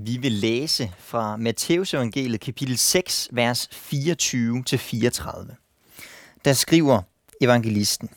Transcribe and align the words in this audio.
Vi 0.00 0.16
vil 0.16 0.32
læse 0.32 0.90
fra 0.98 1.36
Matteus 1.36 1.94
evangeliet 1.94 2.40
kapitel 2.40 2.78
6, 2.78 3.28
vers 3.32 3.66
24-34. 3.66 6.44
Der 6.44 6.52
skriver 6.52 7.02
evangelisten, 7.40 8.08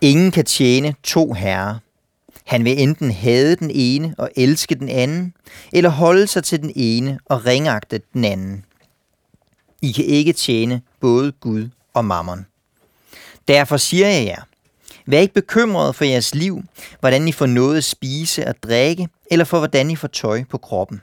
Ingen 0.00 0.30
kan 0.30 0.44
tjene 0.44 0.94
to 1.02 1.32
herrer. 1.32 1.78
Han 2.44 2.64
vil 2.64 2.82
enten 2.82 3.10
hade 3.10 3.56
den 3.56 3.70
ene 3.74 4.14
og 4.18 4.30
elske 4.36 4.74
den 4.74 4.88
anden, 4.88 5.34
eller 5.72 5.90
holde 5.90 6.26
sig 6.26 6.44
til 6.44 6.62
den 6.62 6.72
ene 6.76 7.18
og 7.24 7.46
ringagte 7.46 8.00
den 8.12 8.24
anden. 8.24 8.64
I 9.82 9.92
kan 9.92 10.04
ikke 10.04 10.32
tjene 10.32 10.82
både 11.00 11.32
Gud 11.32 11.68
og 11.94 12.04
mammon. 12.04 12.46
Derfor 13.48 13.76
siger 13.76 14.08
jeg 14.08 14.26
jer, 14.26 14.42
Vær 15.06 15.18
ikke 15.18 15.34
bekymret 15.34 15.94
for 15.94 16.04
jeres 16.04 16.34
liv, 16.34 16.62
hvordan 17.00 17.28
I 17.28 17.32
får 17.32 17.46
noget 17.46 17.76
at 17.76 17.84
spise 17.84 18.46
og 18.46 18.62
drikke, 18.62 19.08
eller 19.30 19.44
for 19.44 19.58
hvordan 19.58 19.90
I 19.90 19.96
får 19.96 20.08
tøj 20.08 20.44
på 20.44 20.58
kroppen. 20.58 21.00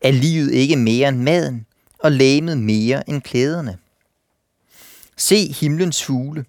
Er 0.00 0.10
livet 0.10 0.52
ikke 0.52 0.76
mere 0.76 1.08
end 1.08 1.18
maden, 1.18 1.66
og 1.98 2.12
lægemet 2.12 2.58
mere 2.58 3.08
end 3.08 3.22
klæderne? 3.22 3.78
Se 5.16 5.52
himlens 5.52 6.04
fugle. 6.04 6.44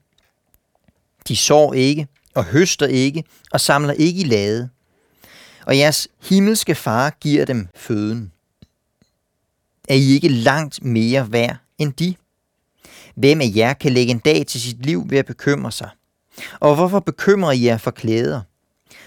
De 1.27 1.35
sår 1.35 1.73
ikke, 1.73 2.07
og 2.35 2.45
høster 2.45 2.87
ikke, 2.87 3.23
og 3.51 3.61
samler 3.61 3.93
ikke 3.93 4.21
i 4.21 4.23
lade. 4.23 4.69
Og 5.65 5.77
jeres 5.77 6.07
himmelske 6.21 6.75
far 6.75 7.09
giver 7.09 7.45
dem 7.45 7.67
føden. 7.75 8.31
Er 9.89 9.95
I 9.95 10.13
ikke 10.13 10.27
langt 10.27 10.83
mere 10.83 11.31
værd 11.31 11.57
end 11.77 11.93
de? 11.93 12.15
Hvem 13.15 13.41
af 13.41 13.51
jer 13.55 13.73
kan 13.73 13.91
lægge 13.91 14.11
en 14.11 14.19
dag 14.19 14.47
til 14.47 14.61
sit 14.61 14.85
liv 14.85 15.09
ved 15.09 15.17
at 15.17 15.25
bekymre 15.25 15.71
sig? 15.71 15.89
Og 16.59 16.75
hvorfor 16.75 16.99
bekymrer 16.99 17.51
I 17.51 17.65
jer 17.65 17.77
for 17.77 17.91
klæder? 17.91 18.41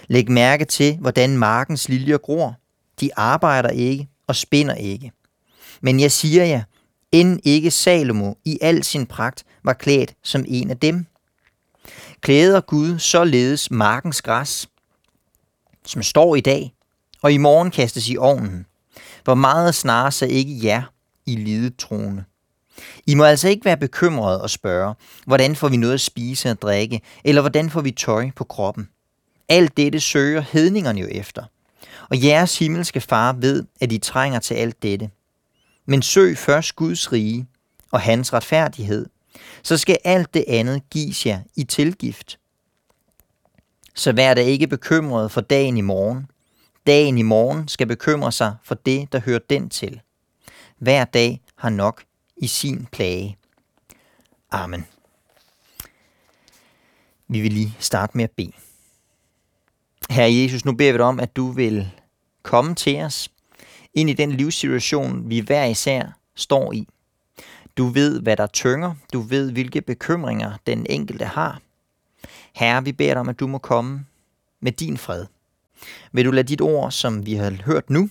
Læg 0.07 0.31
mærke 0.31 0.65
til, 0.65 0.97
hvordan 0.97 1.37
markens 1.37 1.89
liljer 1.89 2.17
gror. 2.17 2.55
De 2.99 3.09
arbejder 3.15 3.69
ikke 3.69 4.09
og 4.27 4.35
spinder 4.35 4.73
ikke. 4.73 5.11
Men 5.81 5.99
jeg 5.99 6.11
siger 6.11 6.45
jer, 6.45 6.63
end 7.11 7.39
ikke 7.43 7.71
Salomo 7.71 8.33
i 8.45 8.57
al 8.61 8.83
sin 8.83 9.05
pragt 9.05 9.45
var 9.63 9.73
klædt 9.73 10.15
som 10.23 10.45
en 10.47 10.69
af 10.69 10.77
dem. 10.77 11.05
Klæder 12.21 12.61
Gud 12.61 12.99
således 12.99 13.71
markens 13.71 14.21
græs, 14.21 14.69
som 15.85 16.03
står 16.03 16.35
i 16.35 16.41
dag, 16.41 16.73
og 17.21 17.33
i 17.33 17.37
morgen 17.37 17.71
kastes 17.71 18.09
i 18.09 18.17
ovnen. 18.17 18.65
Hvor 19.23 19.35
meget 19.35 19.75
snarere 19.75 20.11
så 20.11 20.25
ikke 20.25 20.59
jer 20.63 20.83
i 21.25 21.35
lidet 21.35 21.77
troende. 21.77 22.23
I 23.07 23.15
må 23.15 23.23
altså 23.23 23.47
ikke 23.49 23.65
være 23.65 23.77
bekymrede 23.77 24.41
og 24.41 24.49
spørge, 24.49 24.95
hvordan 25.25 25.55
får 25.55 25.67
vi 25.69 25.77
noget 25.77 25.93
at 25.93 26.01
spise 26.01 26.51
og 26.51 26.61
drikke, 26.61 27.01
eller 27.23 27.41
hvordan 27.41 27.69
får 27.69 27.81
vi 27.81 27.91
tøj 27.91 28.31
på 28.35 28.43
kroppen. 28.43 28.89
Alt 29.49 29.77
dette 29.77 29.99
søger 29.99 30.41
hedningerne 30.41 31.01
jo 31.01 31.07
efter. 31.11 31.43
Og 32.09 32.23
jeres 32.23 32.59
himmelske 32.59 33.01
far 33.01 33.33
ved, 33.33 33.63
at 33.81 33.91
I 33.91 33.97
trænger 33.97 34.39
til 34.39 34.53
alt 34.53 34.83
dette. 34.83 35.09
Men 35.85 36.01
søg 36.01 36.37
først 36.37 36.75
Guds 36.75 37.11
rige 37.11 37.47
og 37.91 38.01
hans 38.01 38.33
retfærdighed, 38.33 39.05
så 39.63 39.77
skal 39.77 39.97
alt 40.03 40.33
det 40.33 40.45
andet 40.47 40.89
gives 40.89 41.25
jer 41.25 41.39
i 41.55 41.63
tilgift. 41.63 42.39
Så 43.95 44.11
vær 44.11 44.33
da 44.33 44.41
ikke 44.41 44.67
bekymret 44.67 45.31
for 45.31 45.41
dagen 45.41 45.77
i 45.77 45.81
morgen. 45.81 46.27
Dagen 46.87 47.17
i 47.17 47.21
morgen 47.21 47.67
skal 47.67 47.87
bekymre 47.87 48.31
sig 48.31 48.55
for 48.63 48.75
det, 48.75 49.11
der 49.11 49.19
hører 49.19 49.39
den 49.49 49.69
til. 49.69 50.01
Hver 50.77 51.05
dag 51.05 51.41
har 51.55 51.69
nok 51.69 52.03
i 52.37 52.47
sin 52.47 52.87
plage. 52.91 53.37
Amen. 54.51 54.85
Vi 57.27 57.41
vil 57.41 57.53
lige 57.53 57.75
starte 57.79 58.17
med 58.17 58.23
at 58.23 58.31
bede. 58.31 58.51
Herre 60.09 60.33
Jesus, 60.33 60.65
nu 60.65 60.75
beder 60.75 60.91
vi 60.91 60.97
dig 60.97 61.05
om, 61.05 61.19
at 61.19 61.35
du 61.35 61.51
vil 61.51 61.91
komme 62.43 62.75
til 62.75 63.01
os 63.01 63.31
ind 63.93 64.09
i 64.09 64.13
den 64.13 64.31
livssituation, 64.31 65.29
vi 65.29 65.39
hver 65.39 65.65
især 65.65 66.17
står 66.35 66.73
i. 66.73 66.87
Du 67.77 67.87
ved, 67.87 68.21
hvad 68.21 68.37
der 68.37 68.47
tynger. 68.47 68.95
Du 69.13 69.19
ved, 69.19 69.51
hvilke 69.51 69.81
bekymringer 69.81 70.57
den 70.67 70.85
enkelte 70.89 71.25
har. 71.25 71.61
Herre, 72.53 72.83
vi 72.83 72.91
beder 72.91 73.13
dig 73.13 73.19
om, 73.19 73.29
at 73.29 73.39
du 73.39 73.47
må 73.47 73.57
komme 73.57 74.05
med 74.59 74.71
din 74.71 74.97
fred. 74.97 75.25
Vil 76.11 76.25
du 76.25 76.31
lade 76.31 76.47
dit 76.47 76.61
ord, 76.61 76.91
som 76.91 77.25
vi 77.25 77.33
har 77.33 77.63
hørt 77.63 77.89
nu, 77.89 78.09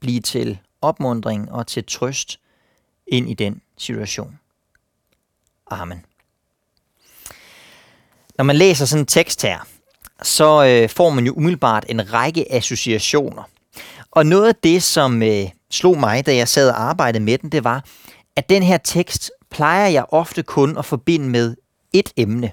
blive 0.00 0.20
til 0.20 0.58
opmundring 0.80 1.52
og 1.52 1.66
til 1.66 1.84
trøst 1.84 2.40
ind 3.08 3.30
i 3.30 3.34
den 3.34 3.60
situation. 3.78 4.38
Amen. 5.70 6.04
Når 8.38 8.44
man 8.44 8.56
læser 8.56 8.84
sådan 8.84 9.02
en 9.02 9.06
tekst 9.06 9.42
her, 9.42 9.58
så 10.22 10.64
øh, 10.64 10.88
får 10.88 11.10
man 11.10 11.26
jo 11.26 11.32
umiddelbart 11.32 11.84
en 11.88 12.12
række 12.12 12.52
associationer. 12.52 13.42
Og 14.10 14.26
noget 14.26 14.48
af 14.48 14.54
det, 14.54 14.82
som 14.82 15.22
øh, 15.22 15.44
slog 15.70 15.98
mig, 15.98 16.26
da 16.26 16.36
jeg 16.36 16.48
sad 16.48 16.70
og 16.70 16.82
arbejdede 16.82 17.24
med 17.24 17.38
den, 17.38 17.52
det 17.52 17.64
var, 17.64 17.84
at 18.36 18.48
den 18.48 18.62
her 18.62 18.78
tekst 18.78 19.30
plejer 19.50 19.88
jeg 19.88 20.04
ofte 20.08 20.42
kun 20.42 20.78
at 20.78 20.84
forbinde 20.84 21.28
med 21.28 21.56
et 21.92 22.12
emne, 22.16 22.52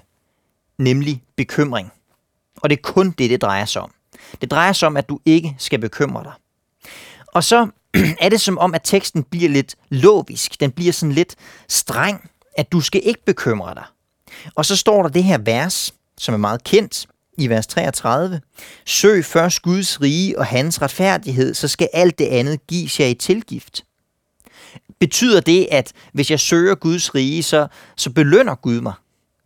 nemlig 0.78 1.22
bekymring. 1.36 1.92
Og 2.56 2.70
det 2.70 2.76
er 2.76 2.82
kun 2.82 3.10
det, 3.10 3.30
det 3.30 3.42
drejer 3.42 3.64
sig 3.64 3.82
om. 3.82 3.92
Det 4.40 4.50
drejer 4.50 4.72
sig 4.72 4.86
om, 4.86 4.96
at 4.96 5.08
du 5.08 5.18
ikke 5.24 5.56
skal 5.58 5.78
bekymre 5.78 6.24
dig. 6.24 6.32
Og 7.26 7.44
så 7.44 7.68
er 8.24 8.28
det 8.28 8.40
som 8.40 8.58
om, 8.58 8.74
at 8.74 8.80
teksten 8.84 9.22
bliver 9.22 9.48
lidt 9.48 9.74
lovisk. 9.90 10.60
Den 10.60 10.70
bliver 10.70 10.92
sådan 10.92 11.12
lidt 11.12 11.34
streng, 11.68 12.30
at 12.58 12.72
du 12.72 12.80
skal 12.80 13.00
ikke 13.04 13.24
bekymre 13.24 13.74
dig. 13.74 13.84
Og 14.54 14.64
så 14.64 14.76
står 14.76 15.02
der 15.02 15.08
det 15.08 15.24
her 15.24 15.38
vers, 15.38 15.94
som 16.18 16.34
er 16.34 16.38
meget 16.38 16.64
kendt, 16.64 17.06
i 17.38 17.48
vers 17.48 17.66
33. 17.66 18.40
Søg 18.86 19.24
først 19.24 19.62
Guds 19.62 20.00
rige 20.02 20.38
og 20.38 20.46
hans 20.46 20.82
retfærdighed, 20.82 21.54
så 21.54 21.68
skal 21.68 21.88
alt 21.92 22.18
det 22.18 22.26
andet 22.26 22.66
gives 22.66 23.00
jer 23.00 23.06
i 23.06 23.14
tilgift. 23.14 23.84
Betyder 25.00 25.40
det, 25.40 25.68
at 25.70 25.92
hvis 26.12 26.30
jeg 26.30 26.40
søger 26.40 26.74
Guds 26.74 27.14
rige, 27.14 27.42
så, 27.42 27.66
så 27.96 28.10
belønner 28.10 28.54
Gud 28.54 28.80
mig? 28.80 28.92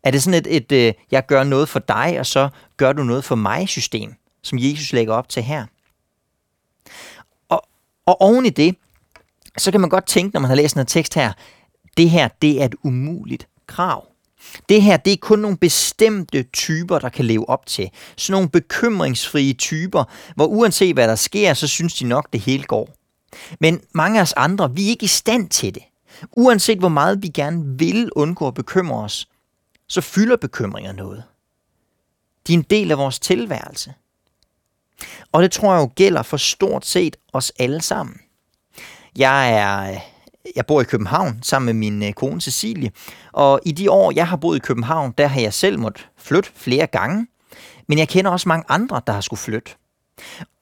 Er 0.05 0.11
det 0.11 0.23
sådan 0.23 0.39
et, 0.47 0.57
et, 0.57 0.73
øh, 0.73 0.93
jeg 1.11 1.27
gør 1.27 1.45
noget 1.45 1.69
for 1.69 1.79
dig, 1.79 2.17
og 2.19 2.27
så 2.27 2.49
gør 2.77 2.93
du 2.93 3.03
noget 3.03 3.25
for 3.25 3.35
mig 3.35 3.69
system, 3.69 4.15
som 4.43 4.59
Jesus 4.59 4.93
lægger 4.93 5.15
op 5.15 5.29
til 5.29 5.43
her? 5.43 5.67
Og 8.11 8.21
oven 8.21 8.47
i 8.47 8.51
det, 8.51 8.77
så 9.59 9.71
kan 9.71 9.81
man 9.81 9.91
godt 9.91 10.07
tænke, 10.07 10.35
når 10.35 10.41
man 10.41 10.49
har 10.49 10.57
læst 10.57 10.77
en 10.77 10.87
tekst 10.87 11.15
her, 11.15 11.33
det 11.97 12.11
her, 12.11 12.29
det 12.43 12.63
er 12.63 12.65
et 12.65 12.75
umuligt 12.83 13.49
krav. 13.67 14.07
Det 14.69 14.83
her, 14.83 14.97
det 14.97 15.13
er 15.13 15.17
kun 15.17 15.39
nogle 15.39 15.57
bestemte 15.57 16.43
typer, 16.43 16.99
der 16.99 17.09
kan 17.09 17.25
leve 17.25 17.49
op 17.49 17.67
til. 17.67 17.91
Sådan 18.17 18.33
nogle 18.33 18.49
bekymringsfrie 18.49 19.53
typer, 19.53 20.05
hvor 20.35 20.47
uanset 20.47 20.95
hvad 20.95 21.09
der 21.09 21.15
sker, 21.15 21.55
så 21.55 21.69
synes 21.69 21.95
de 21.95 22.05
nok, 22.05 22.33
det 22.33 22.41
hele 22.41 22.65
går. 22.65 22.89
Men 23.61 23.81
mange 23.95 24.19
af 24.19 24.23
os 24.23 24.33
andre, 24.33 24.75
vi 24.75 24.85
er 24.85 24.89
ikke 24.89 25.05
i 25.05 25.07
stand 25.07 25.49
til 25.49 25.75
det. 25.75 25.83
Uanset 26.33 26.79
hvor 26.79 26.89
meget 26.89 27.23
vi 27.23 27.29
gerne 27.29 27.79
vil 27.79 28.11
undgå 28.13 28.49
at 28.49 28.55
bekymre 28.55 29.05
os, 29.05 29.29
så 29.89 30.01
fylder 30.01 30.37
bekymringer 30.37 30.93
noget. 30.93 31.25
De 32.47 32.55
er 32.55 32.59
en 32.59 32.67
del 32.71 32.91
af 32.91 32.99
vores 32.99 33.19
tilværelse. 33.19 33.95
Og 35.33 35.43
det 35.43 35.53
tror 35.53 35.75
jeg 35.75 35.81
jo 35.81 35.91
gælder 35.97 36.23
for 36.23 36.37
stort 36.37 36.87
set 36.87 37.17
os 37.33 37.53
alle 37.59 37.81
sammen. 37.81 38.21
Jeg 39.17 39.53
er 39.53 40.01
jeg 40.57 40.67
bor 40.67 40.81
i 40.81 40.85
København 40.85 41.43
sammen 41.43 41.67
med 41.67 41.75
min 41.75 42.03
øh, 42.03 42.13
kone 42.13 42.41
Cecilie, 42.41 42.91
og 43.33 43.61
i 43.67 43.73
de 43.73 43.91
år, 43.91 44.13
jeg 44.15 44.29
har 44.29 44.37
boet 44.37 44.57
i 44.57 44.61
København, 44.61 45.15
der 45.19 45.27
har 45.27 45.41
jeg 45.41 45.55
selv 45.55 45.79
måttet 45.79 46.09
flytte 46.17 46.51
flere 46.55 46.87
gange, 46.87 47.27
men 47.89 47.99
jeg 47.99 48.09
kender 48.09 48.31
også 48.31 48.49
mange 48.49 48.65
andre, 48.69 49.01
der 49.07 49.13
har 49.13 49.21
skulle 49.21 49.41
flytte. 49.41 49.71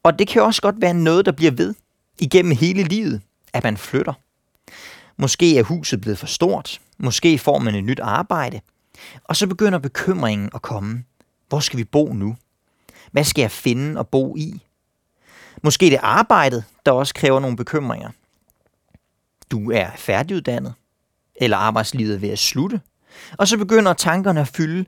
Og 0.02 0.18
det 0.18 0.28
kan 0.28 0.42
også 0.42 0.62
godt 0.62 0.80
være 0.80 0.94
noget, 0.94 1.26
der 1.26 1.32
bliver 1.32 1.52
ved 1.52 1.74
igennem 2.18 2.56
hele 2.56 2.82
livet, 2.82 3.22
at 3.52 3.64
man 3.64 3.76
flytter. 3.76 4.12
Måske 5.16 5.58
er 5.58 5.62
huset 5.62 6.00
blevet 6.00 6.18
for 6.18 6.26
stort, 6.26 6.80
måske 6.98 7.38
får 7.38 7.58
man 7.58 7.74
et 7.74 7.84
nyt 7.84 8.00
arbejde, 8.00 8.60
og 9.24 9.36
så 9.36 9.46
begynder 9.46 9.78
bekymringen 9.78 10.50
at 10.54 10.62
komme. 10.62 11.04
Hvor 11.48 11.60
skal 11.60 11.78
vi 11.78 11.84
bo 11.84 12.12
nu? 12.12 12.36
Hvad 13.12 13.24
skal 13.24 13.42
jeg 13.42 13.50
finde 13.50 13.98
og 13.98 14.08
bo 14.08 14.36
i? 14.36 14.62
Måske 15.62 15.90
det 15.90 15.98
arbejdet, 16.02 16.64
der 16.86 16.92
også 16.92 17.14
kræver 17.14 17.40
nogle 17.40 17.56
bekymringer. 17.56 18.10
Du 19.50 19.70
er 19.70 19.90
færdiguddannet, 19.96 20.74
eller 21.36 21.56
arbejdslivet 21.56 22.14
er 22.14 22.18
ved 22.18 22.28
at 22.28 22.38
slutte. 22.38 22.80
Og 23.38 23.48
så 23.48 23.58
begynder 23.58 23.92
tankerne 23.92 24.40
at 24.40 24.48
fylde, 24.48 24.84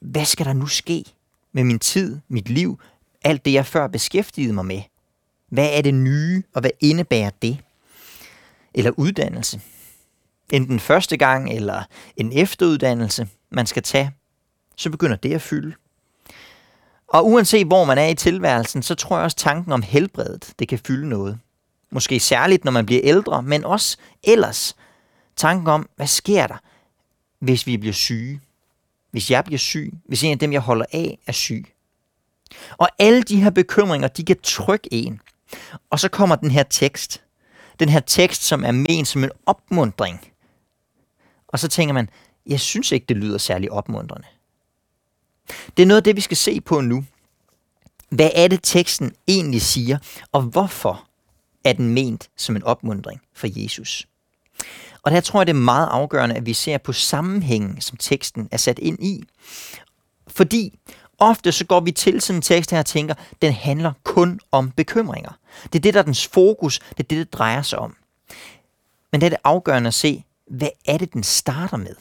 hvad 0.00 0.24
skal 0.24 0.46
der 0.46 0.52
nu 0.52 0.66
ske 0.66 1.04
med 1.52 1.64
min 1.64 1.78
tid, 1.78 2.18
mit 2.28 2.48
liv, 2.48 2.80
alt 3.24 3.44
det 3.44 3.52
jeg 3.52 3.66
før 3.66 3.86
beskæftigede 3.86 4.52
mig 4.52 4.66
med? 4.66 4.82
Hvad 5.48 5.70
er 5.72 5.82
det 5.82 5.94
nye, 5.94 6.42
og 6.54 6.60
hvad 6.60 6.70
indebærer 6.80 7.30
det? 7.42 7.58
Eller 8.74 8.90
uddannelse. 8.96 9.60
Enten 10.52 10.80
første 10.80 11.16
gang 11.16 11.50
eller 11.50 11.82
en 12.16 12.32
efteruddannelse, 12.32 13.28
man 13.50 13.66
skal 13.66 13.82
tage, 13.82 14.12
så 14.76 14.90
begynder 14.90 15.16
det 15.16 15.34
at 15.34 15.42
fylde. 15.42 15.74
Og 17.10 17.26
uanset 17.26 17.66
hvor 17.66 17.84
man 17.84 17.98
er 17.98 18.06
i 18.06 18.14
tilværelsen, 18.14 18.82
så 18.82 18.94
tror 18.94 19.16
jeg 19.16 19.24
også 19.24 19.36
tanken 19.36 19.72
om 19.72 19.82
helbredet, 19.82 20.54
det 20.58 20.68
kan 20.68 20.78
fylde 20.86 21.08
noget. 21.08 21.38
Måske 21.90 22.20
særligt, 22.20 22.64
når 22.64 22.72
man 22.72 22.86
bliver 22.86 23.00
ældre, 23.04 23.42
men 23.42 23.64
også 23.64 23.96
ellers. 24.22 24.76
Tanken 25.36 25.66
om, 25.68 25.88
hvad 25.96 26.06
sker 26.06 26.46
der, 26.46 26.56
hvis 27.38 27.66
vi 27.66 27.76
bliver 27.76 27.92
syge? 27.92 28.40
Hvis 29.10 29.30
jeg 29.30 29.44
bliver 29.44 29.58
syg? 29.58 29.92
Hvis 30.04 30.24
en 30.24 30.32
af 30.32 30.38
dem, 30.38 30.52
jeg 30.52 30.60
holder 30.60 30.86
af, 30.92 31.18
er 31.26 31.32
syg? 31.32 31.64
Og 32.78 32.88
alle 32.98 33.22
de 33.22 33.42
her 33.42 33.50
bekymringer, 33.50 34.08
de 34.08 34.24
kan 34.24 34.36
trykke 34.42 34.88
en. 34.92 35.20
Og 35.90 36.00
så 36.00 36.08
kommer 36.08 36.36
den 36.36 36.50
her 36.50 36.62
tekst. 36.62 37.22
Den 37.80 37.88
her 37.88 38.00
tekst, 38.00 38.42
som 38.42 38.64
er 38.64 38.72
ment 38.72 39.08
som 39.08 39.24
en 39.24 39.30
opmundring. 39.46 40.20
Og 41.48 41.58
så 41.58 41.68
tænker 41.68 41.92
man, 41.92 42.10
jeg 42.46 42.60
synes 42.60 42.92
ikke, 42.92 43.06
det 43.08 43.16
lyder 43.16 43.38
særlig 43.38 43.72
opmuntrende. 43.72 44.26
Det 45.76 45.82
er 45.82 45.86
noget 45.86 46.00
af 46.00 46.04
det, 46.04 46.16
vi 46.16 46.20
skal 46.20 46.36
se 46.36 46.60
på 46.60 46.80
nu. 46.80 47.04
Hvad 48.08 48.30
er 48.34 48.48
det, 48.48 48.60
teksten 48.62 49.12
egentlig 49.28 49.62
siger, 49.62 49.98
og 50.32 50.42
hvorfor 50.42 51.04
er 51.64 51.72
den 51.72 51.88
ment 51.88 52.30
som 52.36 52.56
en 52.56 52.62
opmundring 52.62 53.20
for 53.34 53.62
Jesus? 53.62 54.06
Og 55.02 55.10
der 55.10 55.20
tror 55.20 55.40
jeg, 55.40 55.46
det 55.46 55.52
er 55.52 55.58
meget 55.58 55.88
afgørende, 55.90 56.34
at 56.34 56.46
vi 56.46 56.52
ser 56.52 56.78
på 56.78 56.92
sammenhængen, 56.92 57.80
som 57.80 57.96
teksten 57.96 58.48
er 58.50 58.56
sat 58.56 58.78
ind 58.78 59.04
i. 59.04 59.22
Fordi 60.28 60.78
ofte 61.18 61.52
så 61.52 61.66
går 61.66 61.80
vi 61.80 61.92
til 61.92 62.20
sådan 62.20 62.38
en 62.38 62.42
tekst 62.42 62.70
her 62.70 62.78
og 62.78 62.86
tænker, 62.86 63.14
den 63.42 63.52
handler 63.52 63.92
kun 64.04 64.40
om 64.52 64.70
bekymringer. 64.70 65.32
Det 65.62 65.74
er 65.74 65.80
det, 65.80 65.94
der 65.94 66.00
er 66.00 66.04
dens 66.04 66.26
fokus, 66.26 66.78
det 66.78 66.98
er 66.98 67.08
det, 67.08 67.18
det 67.18 67.32
drejer 67.32 67.62
sig 67.62 67.78
om. 67.78 67.96
Men 69.12 69.20
det 69.20 69.26
er 69.26 69.30
det 69.30 69.38
afgørende 69.44 69.88
at 69.88 69.94
se, 69.94 70.24
hvad 70.46 70.68
er 70.86 70.98
det, 70.98 71.12
den 71.12 71.22
starter 71.22 71.76
med? 71.76 71.94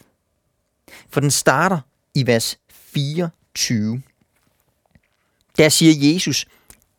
For 1.10 1.20
den 1.20 1.32
starter 1.32 1.80
i 2.16 2.28
vers 2.28 2.60
4 2.72 3.30
20. 3.56 4.02
Der 5.58 5.70
siger 5.70 6.14
Jesus, 6.14 6.46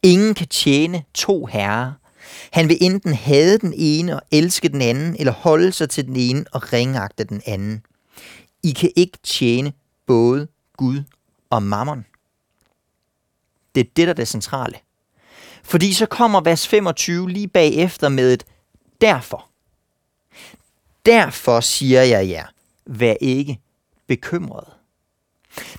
ingen 0.02 0.34
kan 0.34 0.48
tjene 0.48 1.04
to 1.14 1.46
herrer. 1.46 1.92
Han 2.52 2.68
vil 2.68 2.78
enten 2.80 3.14
hade 3.14 3.58
den 3.58 3.72
ene 3.76 4.16
og 4.16 4.22
elske 4.30 4.68
den 4.68 4.82
anden, 4.82 5.16
eller 5.18 5.32
holde 5.32 5.72
sig 5.72 5.90
til 5.90 6.06
den 6.06 6.16
ene 6.16 6.44
og 6.52 6.72
ringagte 6.72 7.24
den 7.24 7.42
anden. 7.46 7.82
I 8.62 8.70
kan 8.70 8.90
ikke 8.96 9.18
tjene 9.22 9.72
både 10.06 10.48
Gud 10.76 11.02
og 11.50 11.62
mammon. 11.62 12.06
Det 13.74 13.80
er 13.80 13.90
det, 13.96 14.06
der 14.06 14.08
er 14.08 14.16
det 14.16 14.28
centrale. 14.28 14.78
Fordi 15.62 15.92
så 15.92 16.06
kommer 16.06 16.40
vers 16.40 16.68
25 16.68 17.30
lige 17.30 17.48
bagefter 17.48 18.08
med 18.08 18.32
et 18.32 18.44
derfor. 19.00 19.50
Derfor 21.06 21.60
siger 21.60 22.02
jeg 22.02 22.28
jer, 22.28 22.46
vær 22.86 23.14
ikke 23.20 23.60
bekymret. 24.06 24.79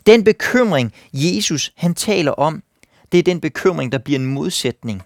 Den 0.05 0.23
bekymring, 0.23 0.93
Jesus 1.13 1.73
han 1.75 1.95
taler 1.95 2.31
om, 2.31 2.63
det 3.11 3.17
er 3.17 3.23
den 3.23 3.41
bekymring, 3.41 3.91
der 3.91 3.97
bliver 3.97 4.19
en 4.19 4.25
modsætning 4.25 5.03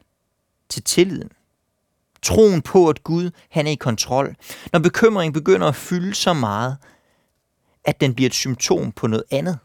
til 0.69 0.83
tilliden. 0.83 1.29
Troen 2.21 2.62
på, 2.62 2.89
at 2.89 3.03
Gud 3.03 3.31
han 3.50 3.67
er 3.67 3.71
i 3.71 3.75
kontrol. 3.75 4.35
Når 4.71 4.79
bekymringen 4.79 5.33
begynder 5.33 5.67
at 5.67 5.75
fylde 5.75 6.13
så 6.13 6.33
meget, 6.33 6.77
at 7.83 8.01
den 8.01 8.15
bliver 8.15 8.29
et 8.29 8.33
symptom 8.33 8.91
på 8.91 9.07
noget 9.07 9.23
andet. 9.31 9.59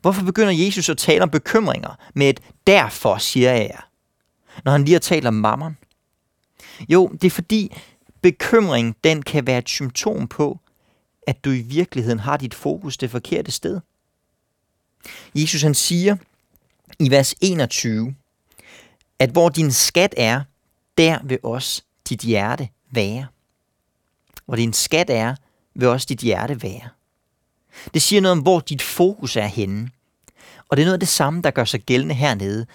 Hvorfor 0.00 0.24
begynder 0.24 0.50
Jesus 0.50 0.88
at 0.88 0.98
tale 0.98 1.22
om 1.22 1.30
bekymringer 1.30 1.94
med 2.14 2.30
et 2.30 2.40
derfor, 2.66 3.18
siger 3.18 3.52
jeg 3.52 3.62
jer, 3.62 3.88
når 4.64 4.72
han 4.72 4.84
lige 4.84 4.94
har 4.94 5.00
talt 5.00 5.26
om 5.26 5.34
mammon? 5.34 5.76
Jo, 6.88 7.08
det 7.08 7.24
er 7.24 7.30
fordi 7.30 7.76
bekymring, 8.22 8.96
den 9.04 9.22
kan 9.22 9.46
være 9.46 9.58
et 9.58 9.68
symptom 9.68 10.28
på, 10.28 10.58
at 11.26 11.44
du 11.44 11.50
i 11.50 11.60
virkeligheden 11.60 12.18
har 12.18 12.36
dit 12.36 12.54
fokus 12.54 12.96
det 12.96 13.10
forkerte 13.10 13.50
sted. 13.50 13.80
Jesus 15.34 15.62
han 15.62 15.74
siger 15.74 16.16
i 16.98 17.10
vers 17.10 17.34
21, 17.40 18.14
at 19.18 19.30
hvor 19.30 19.48
din 19.48 19.72
skat 19.72 20.14
er, 20.16 20.42
der 20.98 21.18
vil 21.24 21.38
også 21.42 21.82
dit 22.08 22.20
hjerte 22.20 22.68
være. 22.90 23.26
Hvor 24.46 24.56
din 24.56 24.72
skat 24.72 25.10
er, 25.10 25.36
vil 25.74 25.88
også 25.88 26.06
dit 26.08 26.18
hjerte 26.18 26.62
være. 26.62 26.88
Det 27.94 28.02
siger 28.02 28.20
noget 28.20 28.32
om, 28.32 28.42
hvor 28.42 28.60
dit 28.60 28.82
fokus 28.82 29.36
er 29.36 29.46
henne. 29.46 29.90
Og 30.68 30.76
det 30.76 30.82
er 30.82 30.86
noget 30.86 30.94
af 30.94 31.00
det 31.00 31.08
samme, 31.08 31.42
der 31.42 31.50
gør 31.50 31.64
sig 31.64 31.80
gældende 31.80 32.14
hernede. 32.14 32.66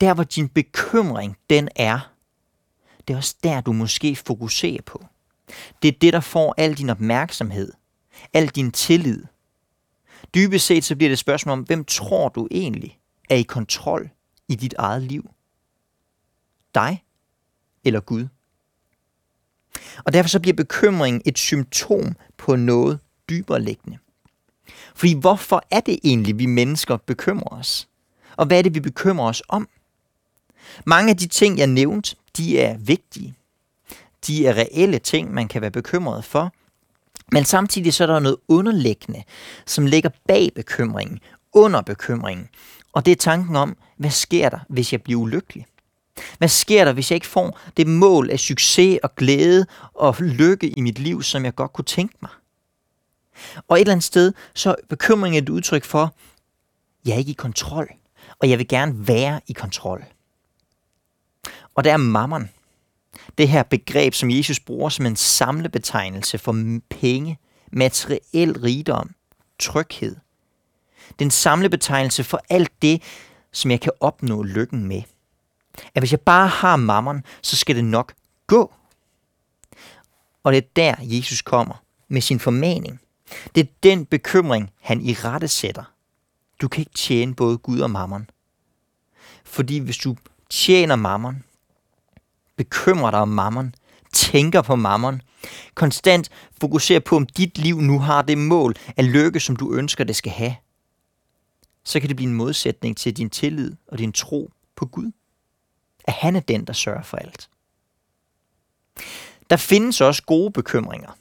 Der, 0.00 0.14
hvor 0.14 0.24
din 0.24 0.48
bekymring 0.48 1.36
den 1.50 1.68
er, 1.76 2.12
det 3.08 3.14
er 3.14 3.18
også 3.18 3.34
der, 3.42 3.60
du 3.60 3.72
måske 3.72 4.16
fokuserer 4.16 4.82
på. 4.82 5.04
Det 5.82 5.88
er 5.88 5.98
det, 6.00 6.12
der 6.12 6.20
får 6.20 6.54
al 6.56 6.74
din 6.74 6.90
opmærksomhed, 6.90 7.72
al 8.32 8.48
din 8.48 8.72
tillid. 8.72 9.24
Dybest 10.34 10.66
set 10.66 10.84
så 10.84 10.96
bliver 10.96 11.08
det 11.08 11.12
et 11.12 11.18
spørgsmål 11.18 11.52
om, 11.52 11.62
hvem 11.62 11.84
tror 11.84 12.28
du 12.28 12.48
egentlig 12.50 12.98
er 13.30 13.36
i 13.36 13.42
kontrol 13.42 14.10
i 14.48 14.54
dit 14.54 14.74
eget 14.78 15.02
liv? 15.02 15.30
Dig 16.74 17.04
eller 17.84 18.00
Gud? 18.00 18.26
Og 20.04 20.12
derfor 20.12 20.28
så 20.28 20.40
bliver 20.40 20.54
bekymring 20.54 21.22
et 21.24 21.38
symptom 21.38 22.16
på 22.36 22.56
noget 22.56 22.98
dybere 23.28 23.60
liggende. 23.60 23.98
Fordi 24.94 25.14
hvorfor 25.14 25.62
er 25.70 25.80
det 25.80 25.98
egentlig, 26.04 26.38
vi 26.38 26.46
mennesker 26.46 26.96
bekymrer 26.96 27.58
os? 27.58 27.88
Og 28.36 28.46
hvad 28.46 28.58
er 28.58 28.62
det, 28.62 28.74
vi 28.74 28.80
bekymrer 28.80 29.28
os 29.28 29.42
om? 29.48 29.68
Mange 30.84 31.10
af 31.10 31.16
de 31.16 31.26
ting, 31.26 31.58
jeg 31.58 31.66
nævnte, 31.66 32.16
de 32.36 32.60
er 32.60 32.76
vigtige. 32.76 33.34
De 34.26 34.46
er 34.46 34.54
reelle 34.54 34.98
ting, 34.98 35.34
man 35.34 35.48
kan 35.48 35.62
være 35.62 35.70
bekymret 35.70 36.24
for. 36.24 36.52
Men 37.32 37.44
samtidig 37.44 37.94
så 37.94 38.04
er 38.04 38.06
der 38.06 38.18
noget 38.18 38.36
underliggende, 38.48 39.22
som 39.66 39.86
ligger 39.86 40.10
bag 40.28 40.50
bekymringen, 40.54 41.20
under 41.52 41.82
bekymringen. 41.82 42.48
Og 42.92 43.06
det 43.06 43.12
er 43.12 43.16
tanken 43.16 43.56
om, 43.56 43.76
hvad 43.96 44.10
sker 44.10 44.48
der, 44.48 44.58
hvis 44.68 44.92
jeg 44.92 45.02
bliver 45.02 45.20
ulykkelig? 45.20 45.66
Hvad 46.38 46.48
sker 46.48 46.84
der, 46.84 46.92
hvis 46.92 47.10
jeg 47.10 47.16
ikke 47.16 47.26
får 47.26 47.58
det 47.76 47.86
mål 47.86 48.30
af 48.30 48.40
succes 48.40 48.98
og 49.02 49.14
glæde 49.14 49.66
og 49.94 50.16
lykke 50.20 50.68
i 50.68 50.80
mit 50.80 50.98
liv, 50.98 51.22
som 51.22 51.44
jeg 51.44 51.54
godt 51.54 51.72
kunne 51.72 51.84
tænke 51.84 52.16
mig? 52.22 52.30
Og 53.68 53.76
et 53.76 53.80
eller 53.80 53.92
andet 53.92 54.04
sted, 54.04 54.32
så 54.54 54.70
er 54.70 54.74
bekymringen 54.88 55.42
et 55.42 55.48
udtryk 55.48 55.84
for, 55.84 56.14
jeg 57.04 57.14
er 57.14 57.18
ikke 57.18 57.30
i 57.30 57.34
kontrol, 57.34 57.88
og 58.38 58.50
jeg 58.50 58.58
vil 58.58 58.68
gerne 58.68 59.08
være 59.08 59.40
i 59.46 59.52
kontrol. 59.52 60.04
Og 61.74 61.84
der 61.84 61.92
er 61.92 61.96
mammon. 61.96 62.50
Det 63.38 63.48
her 63.48 63.62
begreb, 63.62 64.14
som 64.14 64.30
Jesus 64.30 64.60
bruger 64.60 64.88
som 64.88 65.06
en 65.06 65.16
samlebetegnelse 65.16 66.38
for 66.38 66.80
penge, 66.90 67.38
materiel 67.72 68.60
rigdom, 68.60 69.10
tryghed. 69.58 70.16
Den 71.18 71.30
samlebetegnelse 71.30 72.24
for 72.24 72.40
alt 72.50 72.82
det, 72.82 73.02
som 73.52 73.70
jeg 73.70 73.80
kan 73.80 73.92
opnå 74.00 74.42
lykken 74.42 74.84
med. 74.84 75.02
At 75.94 76.02
hvis 76.02 76.12
jeg 76.12 76.20
bare 76.20 76.48
har 76.48 76.76
mammon, 76.76 77.24
så 77.42 77.56
skal 77.56 77.76
det 77.76 77.84
nok 77.84 78.12
gå. 78.46 78.72
Og 80.42 80.52
det 80.52 80.58
er 80.58 80.68
der, 80.76 80.94
Jesus 81.00 81.42
kommer 81.42 81.82
med 82.08 82.20
sin 82.20 82.40
formaning. 82.40 83.00
Det 83.54 83.60
er 83.60 83.72
den 83.82 84.06
bekymring, 84.06 84.70
han 84.80 85.00
i 85.00 85.12
rette 85.12 85.48
sætter. 85.48 85.92
Du 86.60 86.68
kan 86.68 86.80
ikke 86.80 86.94
tjene 86.94 87.34
både 87.34 87.58
Gud 87.58 87.80
og 87.80 87.90
mammon. 87.90 88.30
Fordi 89.44 89.78
hvis 89.78 89.98
du 89.98 90.16
tjener 90.50 90.96
mammon, 90.96 91.44
bekymrer 92.56 93.10
dig 93.10 93.20
om 93.20 93.28
mammon, 93.28 93.74
tænker 94.12 94.62
på 94.62 94.76
mammon, 94.76 95.22
konstant 95.74 96.30
fokuserer 96.60 97.00
på, 97.00 97.16
om 97.16 97.26
dit 97.26 97.58
liv 97.58 97.80
nu 97.80 97.98
har 97.98 98.22
det 98.22 98.38
mål 98.38 98.74
af 98.96 99.12
lykke, 99.12 99.40
som 99.40 99.56
du 99.56 99.74
ønsker, 99.74 100.04
det 100.04 100.16
skal 100.16 100.32
have, 100.32 100.56
så 101.84 102.00
kan 102.00 102.08
det 102.08 102.16
blive 102.16 102.28
en 102.30 102.36
modsætning 102.36 102.96
til 102.96 103.16
din 103.16 103.30
tillid 103.30 103.72
og 103.88 103.98
din 103.98 104.12
tro 104.12 104.50
på 104.76 104.86
Gud. 104.86 105.12
At 106.04 106.14
han 106.14 106.36
er 106.36 106.40
den, 106.40 106.64
der 106.64 106.72
sørger 106.72 107.02
for 107.02 107.16
alt. 107.16 107.48
Der 109.50 109.56
findes 109.56 110.00
også 110.00 110.22
gode 110.22 110.50
bekymringer. 110.50 111.18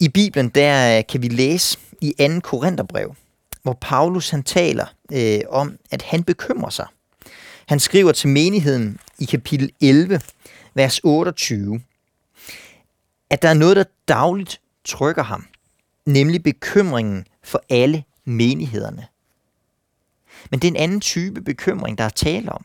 I 0.00 0.08
Bibelen 0.08 0.48
der 0.48 0.98
øh, 0.98 1.04
kan 1.08 1.22
vi 1.22 1.28
læse 1.28 1.78
i 2.00 2.14
2. 2.18 2.40
Korintherbrev, 2.40 3.14
hvor 3.62 3.78
Paulus 3.80 4.30
han 4.30 4.42
taler 4.42 4.86
øh, 5.12 5.40
om, 5.48 5.78
at 5.90 6.02
han 6.02 6.24
bekymrer 6.24 6.70
sig. 6.70 6.86
Han 7.68 7.80
skriver 7.80 8.12
til 8.12 8.28
menigheden 8.28 8.98
i 9.18 9.24
kapitel 9.24 9.70
11, 9.80 10.20
vers 10.74 11.00
28, 11.04 11.80
at 13.30 13.42
der 13.42 13.48
er 13.48 13.54
noget, 13.54 13.76
der 13.76 13.84
dagligt 14.08 14.60
trykker 14.84 15.22
ham, 15.22 15.46
nemlig 16.06 16.42
bekymringen 16.42 17.26
for 17.42 17.62
alle 17.68 18.04
menighederne. 18.24 19.06
Men 20.50 20.60
det 20.60 20.68
er 20.68 20.72
en 20.72 20.76
anden 20.76 21.00
type 21.00 21.40
bekymring, 21.42 21.98
der 21.98 22.04
er 22.04 22.08
tale 22.08 22.52
om. 22.52 22.64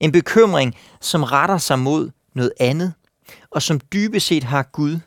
En 0.00 0.12
bekymring, 0.12 0.74
som 1.00 1.22
retter 1.22 1.58
sig 1.58 1.78
mod 1.78 2.10
noget 2.34 2.52
andet, 2.60 2.92
og 3.50 3.62
som 3.62 3.80
dybest 3.80 4.26
set 4.26 4.44
har 4.44 4.62
Gud 4.62 5.00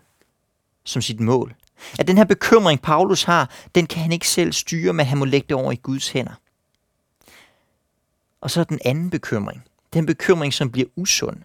som 0.83 1.01
sit 1.01 1.19
mål. 1.19 1.55
At 1.99 2.07
den 2.07 2.17
her 2.17 2.23
bekymring, 2.25 2.81
Paulus 2.81 3.23
har, 3.23 3.49
den 3.75 3.87
kan 3.87 4.01
han 4.01 4.11
ikke 4.11 4.27
selv 4.27 4.53
styre, 4.53 4.93
men 4.93 5.05
han 5.05 5.17
må 5.17 5.25
lægge 5.25 5.45
det 5.49 5.57
over 5.57 5.71
i 5.71 5.75
Guds 5.75 6.09
hænder. 6.09 6.33
Og 8.45 8.51
så 8.51 8.63
den 8.63 8.79
anden 8.85 9.09
bekymring. 9.09 9.63
Den 9.93 10.05
bekymring, 10.05 10.53
som 10.53 10.71
bliver 10.71 10.87
usund. 10.95 11.37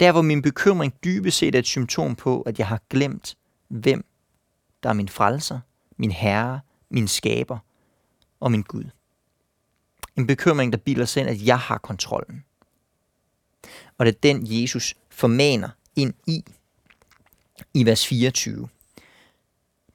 Der, 0.00 0.12
hvor 0.12 0.22
min 0.22 0.42
bekymring 0.42 0.94
dybest 1.04 1.38
set 1.38 1.54
er 1.54 1.58
et 1.58 1.66
symptom 1.66 2.16
på, 2.16 2.40
at 2.40 2.58
jeg 2.58 2.66
har 2.66 2.80
glemt, 2.90 3.36
hvem 3.68 4.04
der 4.82 4.88
er 4.88 4.92
min 4.92 5.08
frelser, 5.08 5.60
min 5.96 6.10
herre, 6.10 6.60
min 6.90 7.08
skaber 7.08 7.58
og 8.40 8.50
min 8.50 8.62
Gud. 8.62 8.84
En 10.16 10.26
bekymring, 10.26 10.72
der 10.72 10.78
bilder 10.78 11.04
sig 11.04 11.20
ind, 11.20 11.30
at 11.30 11.42
jeg 11.42 11.58
har 11.58 11.78
kontrollen. 11.78 12.44
Og 13.98 14.06
det 14.06 14.14
er 14.14 14.18
den, 14.22 14.62
Jesus 14.62 14.94
formaner 15.10 15.68
ind 15.96 16.14
i, 16.26 16.44
i 17.74 17.86
vers 17.86 18.06
24. 18.06 18.68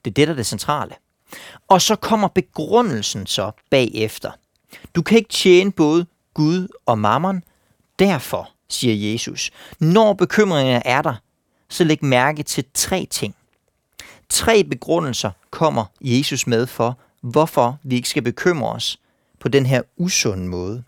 Det 0.06 0.12
er 0.12 0.14
det, 0.14 0.28
der 0.28 0.34
er 0.34 0.38
det 0.38 0.46
centrale. 0.46 0.96
Og 1.68 1.82
så 1.82 1.96
kommer 1.96 2.28
begrundelsen 2.28 3.28
så 3.28 3.52
bagefter. 3.70 4.32
Du 4.96 5.02
kan 5.02 5.18
ikke 5.18 5.30
tjene 5.30 5.72
både 5.72 6.06
Gud 6.34 6.68
og 6.86 7.00
mammon. 7.00 7.44
Derfor, 8.00 8.50
siger 8.70 9.12
Jesus, 9.12 9.52
når 9.80 10.14
bekymringen 10.14 10.82
er 10.86 11.02
der, 11.02 11.16
så 11.70 11.84
læg 11.84 12.04
mærke 12.04 12.44
til 12.44 12.66
tre 12.74 13.08
ting. 13.10 13.36
Tre 14.30 14.64
begrundelser 14.64 15.32
kommer 15.50 15.86
Jesus 16.02 16.48
med 16.48 16.68
for, 16.68 16.98
hvorfor 17.22 17.80
vi 17.84 17.96
ikke 17.96 18.10
skal 18.10 18.24
bekymre 18.24 18.72
os 18.72 19.00
på 19.40 19.48
den 19.48 19.66
her 19.66 19.82
usunde 19.98 20.48
måde. 20.48 20.84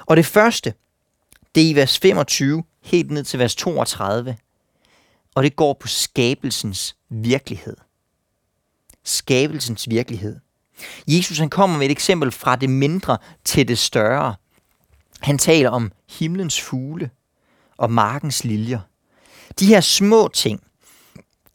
Og 0.00 0.16
det 0.16 0.26
første, 0.26 0.74
det 1.54 1.62
er 1.62 1.70
i 1.70 1.74
vers 1.74 1.98
25 1.98 2.64
helt 2.82 3.10
ned 3.10 3.24
til 3.24 3.38
vers 3.38 3.56
32, 3.56 4.36
og 5.34 5.42
det 5.42 5.56
går 5.56 5.72
på 5.72 5.88
skabelsens 5.88 6.96
virkelighed. 7.08 7.76
Skabelsens 9.04 9.90
virkelighed. 9.90 10.36
Jesus 11.08 11.38
han 11.38 11.50
kommer 11.50 11.78
med 11.78 11.86
et 11.86 11.92
eksempel 11.92 12.30
fra 12.32 12.56
det 12.56 12.70
mindre 12.70 13.18
til 13.44 13.68
det 13.68 13.78
større. 13.78 14.34
Han 15.20 15.38
taler 15.38 15.70
om 15.70 15.92
himlens 16.08 16.60
fugle 16.60 17.10
og 17.76 17.92
markens 17.92 18.44
liljer. 18.44 18.80
De 19.60 19.66
her 19.66 19.80
små 19.80 20.28
ting, 20.28 20.62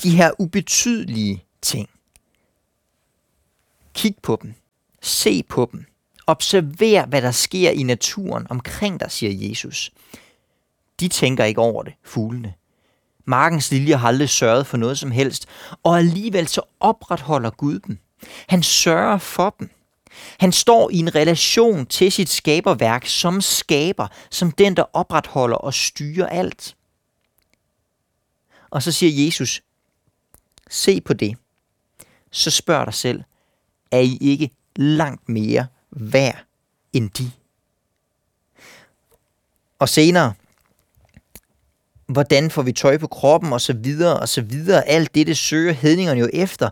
de 0.03 0.17
her 0.17 0.31
ubetydelige 0.39 1.43
ting. 1.61 1.89
Kig 3.93 4.15
på 4.23 4.39
dem. 4.41 4.53
Se 5.01 5.43
på 5.43 5.69
dem. 5.71 5.85
Observer, 6.27 7.05
hvad 7.05 7.21
der 7.21 7.31
sker 7.31 7.71
i 7.71 7.83
naturen 7.83 8.47
omkring 8.49 8.99
dig, 8.99 9.11
siger 9.11 9.49
Jesus. 9.49 9.91
De 10.99 11.07
tænker 11.07 11.43
ikke 11.43 11.61
over 11.61 11.83
det, 11.83 11.93
fuglene. 12.03 12.53
Markens 13.25 13.71
liljer 13.71 13.97
har 13.97 14.07
aldrig 14.07 14.29
sørget 14.29 14.67
for 14.67 14.77
noget 14.77 14.99
som 14.99 15.11
helst, 15.11 15.47
og 15.83 15.97
alligevel 15.97 16.47
så 16.47 16.61
opretholder 16.79 17.49
Gud 17.49 17.79
dem. 17.79 17.97
Han 18.47 18.63
sørger 18.63 19.17
for 19.17 19.55
dem. 19.59 19.69
Han 20.39 20.51
står 20.51 20.89
i 20.91 20.97
en 20.97 21.15
relation 21.15 21.85
til 21.85 22.11
sit 22.11 22.29
skaberværk 22.29 23.05
som 23.05 23.41
skaber, 23.41 24.07
som 24.29 24.51
den, 24.51 24.77
der 24.77 24.83
opretholder 24.93 25.57
og 25.57 25.73
styrer 25.73 26.27
alt. 26.27 26.75
Og 28.69 28.83
så 28.83 28.91
siger 28.91 29.25
Jesus, 29.25 29.61
se 30.69 31.01
på 31.01 31.13
det. 31.13 31.37
Så 32.31 32.51
spørg 32.51 32.85
dig 32.85 32.93
selv, 32.93 33.23
er 33.91 33.99
I 33.99 34.17
ikke 34.21 34.49
langt 34.75 35.29
mere 35.29 35.67
værd 35.91 36.43
end 36.93 37.09
de? 37.09 37.31
Og 39.79 39.89
senere, 39.89 40.33
hvordan 42.05 42.51
får 42.51 42.61
vi 42.61 42.71
tøj 42.71 42.97
på 42.97 43.07
kroppen 43.07 43.53
og 43.53 43.61
så 43.61 43.73
videre 43.73 44.19
og 44.19 44.29
så 44.29 44.41
videre. 44.41 44.87
Alt 44.87 45.15
det, 45.15 45.27
det 45.27 45.37
søger 45.37 45.73
hedningerne 45.73 46.19
jo 46.19 46.29
efter. 46.33 46.69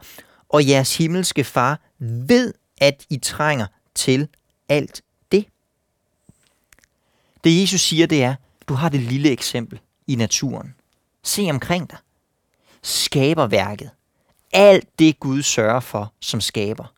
Og 0.50 0.68
jeres 0.68 0.98
himmelske 0.98 1.44
far 1.44 1.80
ved, 2.00 2.54
at 2.80 3.06
I 3.10 3.18
trænger 3.18 3.66
til 3.96 4.28
alt 4.70 5.02
det. 5.32 5.46
Det 7.44 7.62
Jesus 7.62 7.82
siger, 7.82 8.08
det 8.08 8.24
er, 8.24 8.36
du 8.68 8.74
har 8.74 8.90
det 8.90 9.00
lille 9.00 9.30
eksempel 9.30 9.80
i 10.08 10.16
naturen. 10.16 10.76
Se 11.24 11.48
omkring 11.50 11.90
dig. 11.90 11.98
Skaberværket. 12.82 13.90
Alt 14.54 15.00
det 15.00 15.20
Gud 15.20 15.42
sørger 15.42 15.80
for 15.80 16.14
som 16.20 16.42
skaber. 16.42 16.94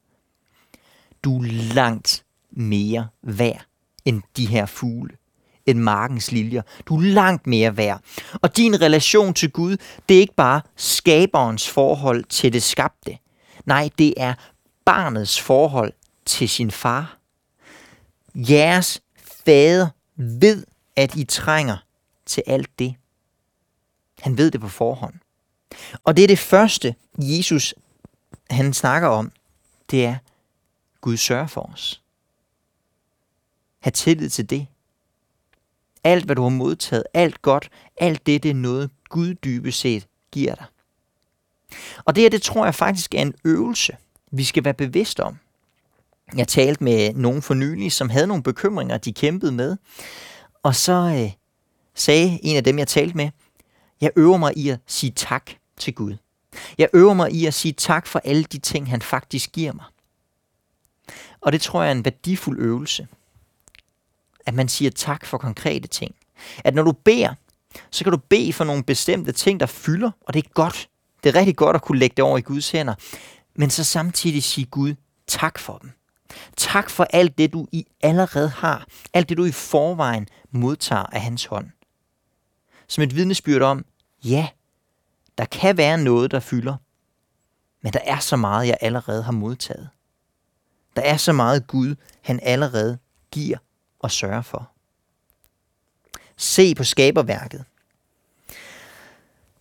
Du 1.23 1.41
er 1.41 1.45
langt 1.73 2.23
mere 2.51 3.07
værd 3.21 3.65
end 4.05 4.21
de 4.37 4.47
her 4.47 4.65
fugle 4.65 5.17
end 5.65 5.79
markens 5.79 6.31
liljer. 6.31 6.61
Du 6.85 6.97
er 6.97 7.01
langt 7.01 7.47
mere 7.47 7.77
værd. 7.77 8.01
Og 8.41 8.57
din 8.57 8.81
relation 8.81 9.33
til 9.33 9.51
Gud, 9.51 9.77
det 10.09 10.15
er 10.15 10.21
ikke 10.21 10.35
bare 10.35 10.61
skaberens 10.75 11.69
forhold 11.69 12.23
til 12.23 12.53
det 12.53 12.63
skabte. 12.63 13.17
Nej, 13.65 13.89
det 13.97 14.13
er 14.17 14.33
barnets 14.85 15.41
forhold 15.41 15.93
til 16.25 16.49
sin 16.49 16.71
far. 16.71 17.17
Jeres 18.35 19.01
fader 19.45 19.89
ved, 20.15 20.65
at 20.95 21.15
I 21.15 21.23
trænger 21.23 21.77
til 22.25 22.43
alt 22.47 22.79
det. 22.79 22.95
Han 24.21 24.37
ved 24.37 24.51
det 24.51 24.61
på 24.61 24.67
forhånd. 24.67 25.13
Og 26.03 26.17
det 26.17 26.23
er 26.23 26.27
det 26.27 26.39
første, 26.39 26.95
Jesus 27.17 27.73
han 28.49 28.73
snakker 28.73 29.07
om, 29.07 29.31
det 29.91 30.05
er, 30.05 30.17
Gud 31.01 31.17
sørger 31.17 31.47
for 31.47 31.61
os. 31.73 32.01
Ha' 33.79 33.89
tillid 33.89 34.29
til 34.29 34.49
det. 34.49 34.67
Alt, 36.03 36.25
hvad 36.25 36.35
du 36.35 36.41
har 36.41 36.49
modtaget, 36.49 37.03
alt 37.13 37.41
godt, 37.41 37.69
alt 37.97 38.25
det, 38.25 38.43
det 38.43 38.51
er 38.51 38.55
noget, 38.55 38.89
Gud 39.09 39.33
dybest 39.33 39.79
set 39.79 40.07
giver 40.31 40.55
dig. 40.55 40.65
Og 42.05 42.15
det 42.15 42.21
her, 42.21 42.29
det 42.29 42.41
tror 42.41 42.65
jeg 42.65 42.75
faktisk 42.75 43.15
er 43.15 43.21
en 43.21 43.33
øvelse, 43.43 43.97
vi 44.31 44.43
skal 44.43 44.65
være 44.65 44.73
bevidst 44.73 45.19
om. 45.19 45.37
Jeg 46.35 46.47
talte 46.47 46.83
med 46.83 47.13
nogen 47.13 47.41
for 47.41 47.53
nylig, 47.53 47.91
som 47.91 48.09
havde 48.09 48.27
nogle 48.27 48.43
bekymringer, 48.43 48.97
de 48.97 49.13
kæmpede 49.13 49.51
med. 49.51 49.77
Og 50.63 50.75
så 50.75 50.93
øh, 50.93 51.31
sagde 51.95 52.39
en 52.43 52.57
af 52.57 52.63
dem, 52.63 52.79
jeg 52.79 52.87
talte 52.87 53.17
med, 53.17 53.29
jeg 54.01 54.11
øver 54.15 54.37
mig 54.37 54.57
i 54.57 54.69
at 54.69 54.79
sige 54.87 55.11
tak 55.15 55.51
til 55.77 55.93
Gud. 55.93 56.15
Jeg 56.77 56.89
øver 56.93 57.13
mig 57.13 57.31
i 57.31 57.45
at 57.45 57.53
sige 57.53 57.71
tak 57.71 58.07
for 58.07 58.21
alle 58.23 58.43
de 58.43 58.57
ting, 58.57 58.89
han 58.89 59.01
faktisk 59.01 59.51
giver 59.51 59.73
mig. 59.73 59.85
Og 61.41 61.51
det 61.51 61.61
tror 61.61 61.81
jeg 61.81 61.87
er 61.87 61.95
en 61.95 62.05
værdifuld 62.05 62.59
øvelse 62.59 63.07
at 64.45 64.53
man 64.53 64.67
siger 64.67 64.91
tak 64.91 65.25
for 65.25 65.37
konkrete 65.37 65.87
ting. 65.87 66.15
At 66.63 66.75
når 66.75 66.83
du 66.83 66.91
beder, 66.91 67.33
så 67.91 68.03
kan 68.03 68.11
du 68.11 68.17
bede 68.17 68.53
for 68.53 68.63
nogle 68.63 68.83
bestemte 68.83 69.31
ting, 69.31 69.59
der 69.59 69.65
fylder, 69.65 70.11
og 70.27 70.33
det 70.33 70.45
er 70.45 70.49
godt. 70.53 70.89
Det 71.23 71.35
er 71.35 71.39
rigtig 71.39 71.55
godt 71.55 71.75
at 71.75 71.81
kunne 71.81 71.99
lægge 71.99 72.13
det 72.17 72.25
over 72.25 72.37
i 72.37 72.41
Guds 72.41 72.71
hænder. 72.71 72.93
Men 73.55 73.69
så 73.69 73.83
samtidig 73.83 74.43
sige 74.43 74.65
Gud 74.65 74.95
tak 75.27 75.59
for 75.59 75.77
dem. 75.77 75.91
Tak 76.57 76.89
for 76.89 77.03
alt 77.03 77.37
det, 77.37 77.53
du 77.53 77.67
i 77.71 77.87
allerede 78.01 78.49
har. 78.49 78.87
Alt 79.13 79.29
det, 79.29 79.37
du 79.37 79.45
i 79.45 79.51
forvejen 79.51 80.27
modtager 80.51 81.03
af 81.03 81.21
hans 81.21 81.45
hånd. 81.45 81.69
Som 82.87 83.03
et 83.03 83.15
vidnesbyrd 83.15 83.61
om, 83.61 83.85
ja, 84.23 84.47
der 85.37 85.45
kan 85.45 85.77
være 85.77 85.97
noget, 85.97 86.31
der 86.31 86.39
fylder. 86.39 86.75
Men 87.81 87.93
der 87.93 87.99
er 88.05 88.19
så 88.19 88.35
meget, 88.35 88.67
jeg 88.67 88.77
allerede 88.81 89.23
har 89.23 89.31
modtaget. 89.31 89.89
Der 90.95 91.01
er 91.01 91.17
så 91.17 91.33
meget 91.33 91.67
Gud, 91.67 91.95
han 92.21 92.39
allerede 92.43 92.97
giver 93.31 93.57
og 93.99 94.11
sørger 94.11 94.41
for. 94.41 94.71
Se 96.37 96.75
på 96.75 96.83
skaberværket. 96.83 97.65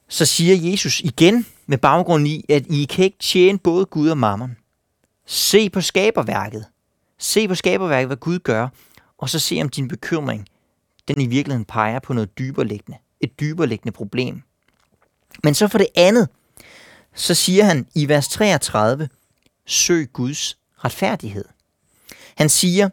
Så 0.08 0.26
siger 0.26 0.70
Jesus 0.70 1.00
igen 1.00 1.46
med 1.70 1.78
baggrund 1.78 2.28
i, 2.28 2.44
at 2.48 2.66
I 2.66 2.84
kan 2.84 3.04
ikke 3.04 3.18
tjene 3.18 3.58
både 3.58 3.86
Gud 3.86 4.08
og 4.08 4.18
mammon. 4.18 4.56
Se 5.26 5.70
på 5.70 5.80
skaberværket. 5.80 6.64
Se 7.18 7.48
på 7.48 7.54
skaberværket, 7.54 8.08
hvad 8.08 8.16
Gud 8.16 8.38
gør, 8.38 8.68
og 9.18 9.28
så 9.28 9.38
se 9.38 9.58
om 9.62 9.68
din 9.68 9.88
bekymring, 9.88 10.46
den 11.08 11.20
i 11.20 11.26
virkeligheden 11.26 11.64
peger 11.64 11.98
på 11.98 12.12
noget 12.12 12.38
dyberliggende. 12.38 12.98
Et 13.20 13.40
dyberliggende 13.40 13.92
problem. 13.92 14.42
Men 15.44 15.54
så 15.54 15.68
for 15.68 15.78
det 15.78 15.86
andet, 15.94 16.28
så 17.14 17.34
siger 17.34 17.64
han 17.64 17.86
i 17.94 18.08
vers 18.08 18.28
33, 18.28 19.08
søg 19.66 20.12
Guds 20.12 20.58
retfærdighed. 20.84 21.44
Han 22.36 22.48
siger, 22.48 22.88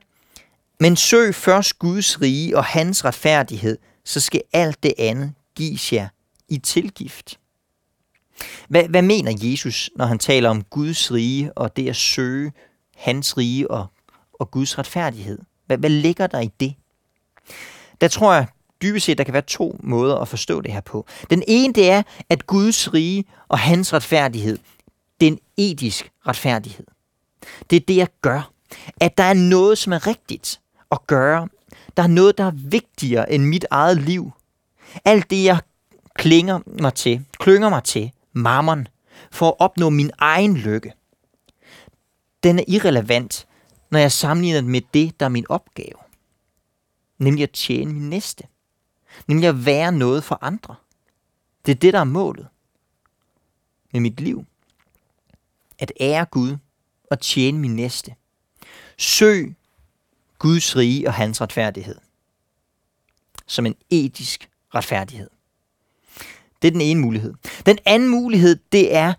men 0.79 0.96
søg 0.96 1.36
først 1.36 1.79
Guds 1.79 2.22
rige 2.22 2.57
og 2.57 2.65
hans 2.65 3.05
retfærdighed, 3.05 3.77
så 4.05 4.19
skal 4.19 4.41
alt 4.53 4.84
det 4.84 4.93
andet 4.98 5.34
gives 5.55 5.93
jer 5.93 6.07
i 6.50 6.57
tilgift. 6.57 7.39
Hvad, 8.70 8.84
hvad 8.84 9.01
mener 9.01 9.34
Jesus, 9.41 9.89
når 9.96 10.06
han 10.06 10.20
taler 10.20 10.50
om 10.50 10.63
Guds 10.63 11.12
rige 11.12 11.53
og 11.53 11.77
det 11.77 11.89
at 11.89 11.96
søge 11.96 12.51
hans 12.96 13.38
rige 13.38 13.72
og, 13.72 13.86
og 14.34 14.51
Guds 14.51 14.77
retfærdighed? 14.77 15.39
Hvad, 15.65 15.77
hvad 15.77 15.89
ligger 15.89 16.27
der 16.27 16.39
i 16.39 16.50
det? 16.60 16.74
Der 18.01 18.08
tror 18.08 18.34
jeg 18.34 18.48
dybest 18.82 19.06
set, 19.06 19.17
der 19.17 19.24
kan 19.24 19.34
være 19.34 19.41
to 19.41 19.79
måder 19.84 20.15
at 20.15 20.27
forstå 20.27 20.62
det 20.62 20.74
her 20.74 20.82
på. 20.82 21.06
Den 21.29 21.44
ene, 21.48 21.74
det 21.74 21.89
er, 21.89 22.03
at 22.29 22.48
Guds 22.48 22.94
rige 22.94 23.25
og 23.48 23.60
hans 23.60 23.94
retfærdighed, 23.94 24.58
den 25.22 25.39
etisk 25.58 26.12
retfærdighed. 26.27 26.86
Det 27.70 27.75
er 27.75 27.86
det, 27.88 27.96
jeg 27.96 28.08
gør. 28.22 28.51
At 29.00 29.17
der 29.17 29.24
er 29.24 29.34
noget, 29.34 29.77
som 29.77 29.94
er 29.94 30.08
rigtigt 30.08 30.60
at 30.91 31.08
gøre. 31.08 31.48
Der 31.98 32.03
er 32.03 32.08
noget, 32.08 32.38
der 32.38 32.44
er 32.44 32.51
vigtigere 32.56 33.32
end 33.32 33.44
mit 33.44 33.65
eget 33.72 34.01
liv. 34.01 34.32
Alt 35.06 35.29
det, 35.29 35.44
jeg 35.44 35.60
klinger 36.15 36.60
mig 36.65 36.94
til, 36.94 37.25
klynger 37.39 37.70
mig 37.70 37.84
til, 37.84 38.12
mammon, 38.38 38.88
for 39.32 39.48
at 39.48 39.56
opnå 39.60 39.89
min 39.89 40.12
egen 40.17 40.58
lykke. 40.58 40.94
Den 42.44 42.60
er 42.60 42.63
irrelevant, 42.67 43.48
når 43.89 44.00
jeg 44.00 44.12
sammenligner 44.12 44.62
den 44.62 44.70
med 44.70 44.82
det, 44.94 45.20
der 45.20 45.25
er 45.25 45.29
min 45.29 45.46
opgave. 45.50 45.98
Nemlig 47.17 47.44
at 47.44 47.51
tjene 47.51 47.94
min 47.94 48.10
næste. 48.10 48.44
Nemlig 49.27 49.50
at 49.50 49.65
være 49.65 49.91
noget 49.91 50.24
for 50.24 50.39
andre. 50.41 50.75
Det 51.65 51.72
er 51.72 51.75
det, 51.75 51.94
der 51.94 52.00
er 52.00 52.03
målet 52.03 52.48
med 53.94 54.01
mit 54.01 54.20
liv. 54.20 54.46
At 55.79 55.91
ære 56.00 56.25
Gud 56.25 56.58
og 57.12 57.20
tjene 57.20 57.60
min 57.60 57.75
næste. 57.75 58.15
Søg 58.98 59.56
Guds 60.39 60.75
rige 60.75 61.08
og 61.08 61.13
hans 61.13 61.41
retfærdighed. 61.41 61.96
Som 63.48 63.65
en 63.65 63.75
etisk 63.89 64.50
retfærdighed. 64.75 65.29
Det 66.62 66.68
er 66.68 66.72
den 66.72 66.82
ene 66.82 67.02
mulighed. 67.02 67.34
Den 67.66 67.78
anden 67.86 68.10
mulighed, 68.10 68.58
det 68.72 68.96
er 68.96 69.14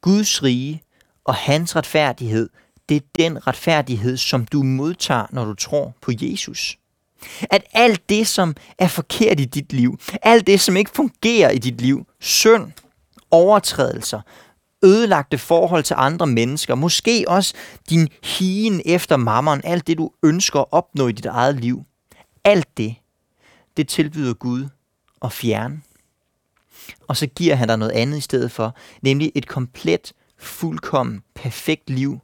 Guds 0.00 0.42
rige 0.42 0.82
og 1.24 1.34
hans 1.34 1.76
retfærdighed. 1.76 2.48
Det 2.88 2.96
er 2.96 3.00
den 3.18 3.46
retfærdighed, 3.46 4.16
som 4.16 4.46
du 4.46 4.62
modtager, 4.62 5.26
når 5.30 5.44
du 5.44 5.54
tror 5.54 5.94
på 6.00 6.12
Jesus. 6.20 6.78
At 7.50 7.64
alt 7.72 8.08
det, 8.08 8.26
som 8.26 8.54
er 8.78 8.88
forkert 8.88 9.40
i 9.40 9.44
dit 9.44 9.72
liv, 9.72 9.98
alt 10.22 10.46
det, 10.46 10.60
som 10.60 10.76
ikke 10.76 10.90
fungerer 10.90 11.50
i 11.50 11.58
dit 11.58 11.80
liv, 11.80 12.06
synd, 12.20 12.72
overtrædelser, 13.30 14.20
ødelagte 14.84 15.38
forhold 15.38 15.82
til 15.84 15.96
andre 15.98 16.26
mennesker, 16.26 16.74
måske 16.74 17.24
også 17.28 17.54
din 17.90 18.08
higen 18.24 18.82
efter 18.84 19.16
mammeren, 19.16 19.60
alt 19.64 19.86
det, 19.86 19.98
du 19.98 20.10
ønsker 20.22 20.60
at 20.60 20.66
opnå 20.70 21.08
i 21.08 21.12
dit 21.12 21.26
eget 21.26 21.60
liv, 21.60 21.82
alt 22.44 22.76
det, 22.76 22.94
det 23.76 23.88
tilbyder 23.88 24.34
Gud 24.34 24.68
at 25.22 25.32
fjerne. 25.32 25.80
Og 27.06 27.16
så 27.16 27.26
giver 27.26 27.54
han 27.54 27.68
dig 27.68 27.78
noget 27.78 27.92
andet 27.92 28.18
i 28.18 28.20
stedet 28.20 28.52
for, 28.52 28.76
nemlig 29.02 29.32
et 29.34 29.46
komplet, 29.48 30.12
fuldkommen, 30.38 31.22
perfekt 31.34 31.90
liv, 31.90 32.20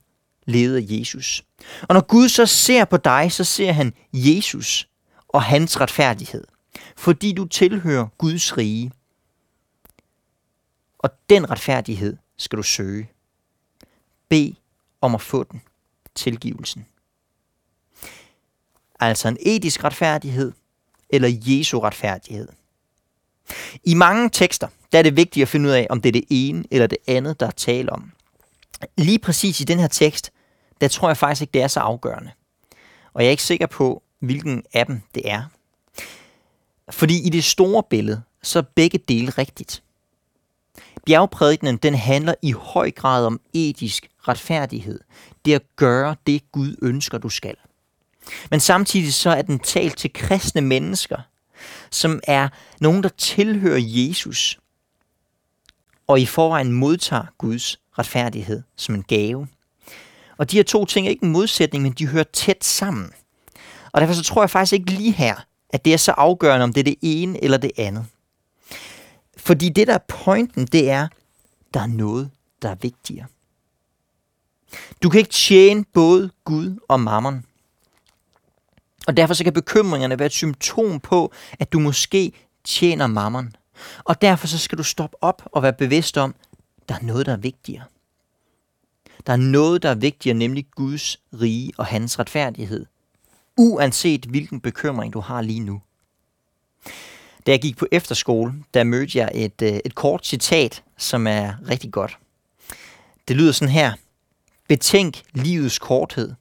levet 0.46 0.76
af 0.76 0.84
Jesus. 0.88 1.44
Og 1.82 1.94
når 1.94 2.00
Gud 2.00 2.28
så 2.28 2.46
ser 2.46 2.84
på 2.84 2.96
dig, 2.96 3.32
så 3.32 3.44
ser 3.44 3.72
han 3.72 3.94
Jesus 4.12 4.88
og 5.28 5.42
hans 5.42 5.80
retfærdighed. 5.80 6.44
Fordi 6.96 7.32
du 7.32 7.44
tilhører 7.44 8.06
Guds 8.18 8.58
rige. 8.58 8.92
Og 10.98 11.10
den 11.30 11.50
retfærdighed 11.50 12.16
skal 12.36 12.56
du 12.56 12.62
søge. 12.62 13.10
Bed 14.28 14.52
om 15.00 15.14
at 15.14 15.20
få 15.20 15.44
den. 15.44 15.62
Tilgivelsen. 16.14 16.86
Altså 19.00 19.28
en 19.28 19.36
etisk 19.40 19.84
retfærdighed 19.84 20.52
eller 21.10 21.28
Jesu 21.46 21.80
retfærdighed. 21.80 22.48
I 23.84 23.94
mange 23.94 24.30
tekster 24.30 24.68
der 24.92 24.98
er 24.98 25.02
det 25.02 25.16
vigtigt 25.16 25.42
at 25.42 25.48
finde 25.48 25.68
ud 25.68 25.74
af, 25.74 25.86
om 25.90 26.00
det 26.00 26.08
er 26.08 26.12
det 26.12 26.24
ene 26.30 26.64
eller 26.70 26.86
det 26.86 26.98
andet, 27.06 27.40
der 27.40 27.46
er 27.46 27.50
tale 27.50 27.92
om. 27.92 28.12
Lige 28.98 29.18
præcis 29.18 29.60
i 29.60 29.64
den 29.64 29.78
her 29.78 29.88
tekst, 29.88 30.32
der 30.80 30.88
tror 30.88 31.08
jeg 31.08 31.16
faktisk 31.16 31.42
ikke, 31.42 31.52
det 31.52 31.62
er 31.62 31.68
så 31.68 31.80
afgørende. 31.80 32.30
Og 33.12 33.22
jeg 33.22 33.26
er 33.26 33.30
ikke 33.30 33.42
sikker 33.42 33.66
på, 33.66 34.02
hvilken 34.18 34.62
af 34.72 34.86
dem 34.86 35.00
det 35.14 35.30
er. 35.30 35.42
Fordi 36.90 37.26
i 37.26 37.28
det 37.28 37.44
store 37.44 37.82
billede, 37.90 38.22
så 38.42 38.58
er 38.58 38.62
begge 38.74 38.98
dele 38.98 39.30
rigtigt. 39.30 39.82
Bjergprædikenen 41.06 41.76
den 41.76 41.94
handler 41.94 42.34
i 42.42 42.52
høj 42.52 42.90
grad 42.90 43.26
om 43.26 43.40
etisk 43.52 44.08
retfærdighed. 44.28 45.00
Det 45.44 45.54
at 45.54 45.62
gøre 45.76 46.16
det, 46.26 46.52
Gud 46.52 46.76
ønsker, 46.82 47.18
du 47.18 47.28
skal. 47.28 47.56
Men 48.50 48.60
samtidig 48.60 49.14
så 49.14 49.30
er 49.30 49.42
den 49.42 49.58
talt 49.58 49.96
til 49.96 50.12
kristne 50.12 50.60
mennesker, 50.60 51.18
som 51.90 52.20
er 52.24 52.48
nogen, 52.80 53.02
der 53.02 53.08
tilhører 53.08 53.80
Jesus, 53.82 54.58
og 56.06 56.20
i 56.20 56.26
forvejen 56.26 56.72
modtager 56.72 57.24
Guds 57.38 57.80
retfærdighed 57.98 58.62
som 58.76 58.94
en 58.94 59.02
gave. 59.02 59.48
Og 60.36 60.50
de 60.50 60.56
her 60.56 60.64
to 60.64 60.84
ting 60.84 61.06
er 61.06 61.10
ikke 61.10 61.24
en 61.24 61.32
modsætning, 61.32 61.82
men 61.82 61.92
de 61.92 62.06
hører 62.06 62.24
tæt 62.32 62.64
sammen. 62.64 63.12
Og 63.92 64.00
derfor 64.00 64.14
så 64.14 64.22
tror 64.22 64.42
jeg 64.42 64.50
faktisk 64.50 64.72
ikke 64.72 64.90
lige 64.90 65.12
her, 65.12 65.36
at 65.70 65.84
det 65.84 65.92
er 65.92 65.96
så 65.96 66.12
afgørende, 66.12 66.64
om 66.64 66.72
det 66.72 66.80
er 66.80 66.84
det 66.84 66.96
ene 67.02 67.44
eller 67.44 67.58
det 67.58 67.70
andet. 67.76 68.06
Fordi 69.36 69.68
det, 69.68 69.86
der 69.86 69.94
er 69.94 70.04
pointen, 70.08 70.66
det 70.66 70.90
er, 70.90 71.08
der 71.74 71.80
er 71.80 71.86
noget, 71.86 72.30
der 72.62 72.68
er 72.70 72.74
vigtigere. 72.74 73.26
Du 75.02 75.10
kan 75.10 75.18
ikke 75.18 75.30
tjene 75.30 75.84
både 75.84 76.30
Gud 76.44 76.78
og 76.88 77.00
mammon. 77.00 77.44
Og 79.06 79.16
derfor 79.16 79.34
så 79.34 79.44
kan 79.44 79.52
bekymringerne 79.52 80.18
være 80.18 80.26
et 80.26 80.32
symptom 80.32 81.00
på, 81.00 81.32
at 81.58 81.72
du 81.72 81.78
måske 81.78 82.32
tjener 82.64 83.06
mammon. 83.06 83.52
Og 84.04 84.22
derfor 84.22 84.46
så 84.46 84.58
skal 84.58 84.78
du 84.78 84.82
stoppe 84.82 85.16
op 85.20 85.42
og 85.52 85.62
være 85.62 85.72
bevidst 85.72 86.18
om, 86.18 86.34
der 86.88 86.94
er 86.94 87.02
noget, 87.02 87.26
der 87.26 87.32
er 87.32 87.36
vigtigere. 87.36 87.84
Der 89.26 89.32
er 89.32 89.36
noget, 89.36 89.82
der 89.82 89.90
er 89.90 89.94
vigtigere, 89.94 90.38
nemlig 90.38 90.66
Guds 90.70 91.16
rige 91.40 91.72
og 91.78 91.86
hans 91.86 92.18
retfærdighed. 92.18 92.86
Uanset 93.56 94.24
hvilken 94.24 94.60
bekymring 94.60 95.12
du 95.12 95.20
har 95.20 95.42
lige 95.42 95.60
nu. 95.60 95.80
Da 97.46 97.50
jeg 97.50 97.60
gik 97.60 97.76
på 97.76 97.86
efterskole, 97.92 98.54
der 98.74 98.84
mødte 98.84 99.18
jeg 99.18 99.30
et, 99.34 99.62
øh, 99.62 99.80
et 99.84 99.94
kort 99.94 100.26
citat, 100.26 100.82
som 100.98 101.26
er 101.26 101.54
rigtig 101.68 101.92
godt. 101.92 102.18
Det 103.28 103.36
lyder 103.36 103.52
sådan 103.52 103.72
her. 103.72 103.92
Betænk 104.68 105.22
livets 105.34 105.78
korthed, 105.78 106.34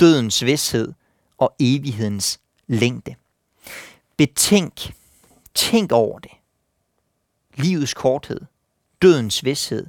dødens 0.00 0.44
vidshed 0.44 0.92
og 1.38 1.54
evighedens 1.60 2.40
længde. 2.66 3.14
Betænk. 4.16 4.94
Tænk 5.54 5.92
over 5.92 6.18
det. 6.18 6.30
Livets 7.54 7.94
korthed, 7.94 8.40
dødens 9.02 9.44
vidshed 9.44 9.86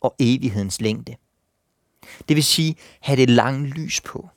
og 0.00 0.14
evighedens 0.18 0.80
længde. 0.80 1.16
Det 2.28 2.36
vil 2.36 2.44
sige, 2.44 2.76
have 3.00 3.16
det 3.16 3.30
lange 3.30 3.66
lys 3.66 4.00
på. 4.00 4.28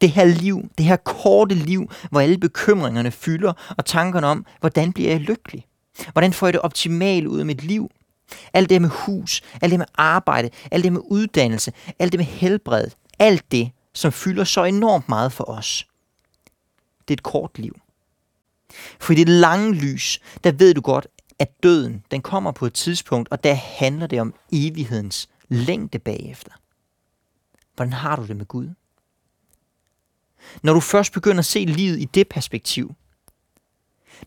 Det 0.00 0.10
her 0.10 0.24
liv, 0.24 0.70
det 0.78 0.86
her 0.86 0.96
korte 0.96 1.54
liv, 1.54 1.90
hvor 2.10 2.20
alle 2.20 2.38
bekymringerne 2.38 3.10
fylder, 3.10 3.74
og 3.78 3.84
tankerne 3.84 4.26
om, 4.26 4.46
hvordan 4.60 4.92
bliver 4.92 5.10
jeg 5.10 5.20
lykkelig? 5.20 5.66
Hvordan 6.12 6.32
får 6.32 6.46
jeg 6.46 6.52
det 6.52 6.60
optimale 6.60 7.30
ud 7.30 7.38
af 7.38 7.46
mit 7.46 7.64
liv? 7.64 7.90
Alt 8.52 8.70
det 8.70 8.82
med 8.82 8.88
hus, 8.88 9.42
alt 9.60 9.70
det 9.70 9.78
med 9.78 9.86
arbejde, 9.94 10.50
alt 10.70 10.84
det 10.84 10.92
med 10.92 11.00
uddannelse, 11.04 11.72
alt 11.98 12.12
det 12.12 12.18
med 12.18 12.26
helbred, 12.26 12.90
alt 13.18 13.52
det, 13.52 13.70
som 13.98 14.12
fylder 14.12 14.44
så 14.44 14.64
enormt 14.64 15.08
meget 15.08 15.32
for 15.32 15.44
os. 15.44 15.86
Det 17.00 17.10
er 17.10 17.16
et 17.16 17.22
kort 17.22 17.58
liv. 17.58 17.80
For 19.00 19.12
i 19.12 19.16
det 19.16 19.28
lange 19.28 19.74
lys, 19.74 20.20
der 20.44 20.52
ved 20.52 20.74
du 20.74 20.80
godt, 20.80 21.06
at 21.38 21.62
døden, 21.62 22.04
den 22.10 22.22
kommer 22.22 22.52
på 22.52 22.66
et 22.66 22.74
tidspunkt, 22.74 23.28
og 23.28 23.44
der 23.44 23.54
handler 23.54 24.06
det 24.06 24.20
om 24.20 24.34
evighedens 24.52 25.28
længde 25.48 25.98
bagefter. 25.98 26.52
Hvordan 27.76 27.92
har 27.92 28.16
du 28.16 28.26
det 28.26 28.36
med 28.36 28.46
Gud? 28.46 28.68
Når 30.62 30.74
du 30.74 30.80
først 30.80 31.12
begynder 31.12 31.38
at 31.38 31.44
se 31.44 31.64
livet 31.64 32.00
i 32.00 32.04
det 32.04 32.28
perspektiv, 32.28 32.94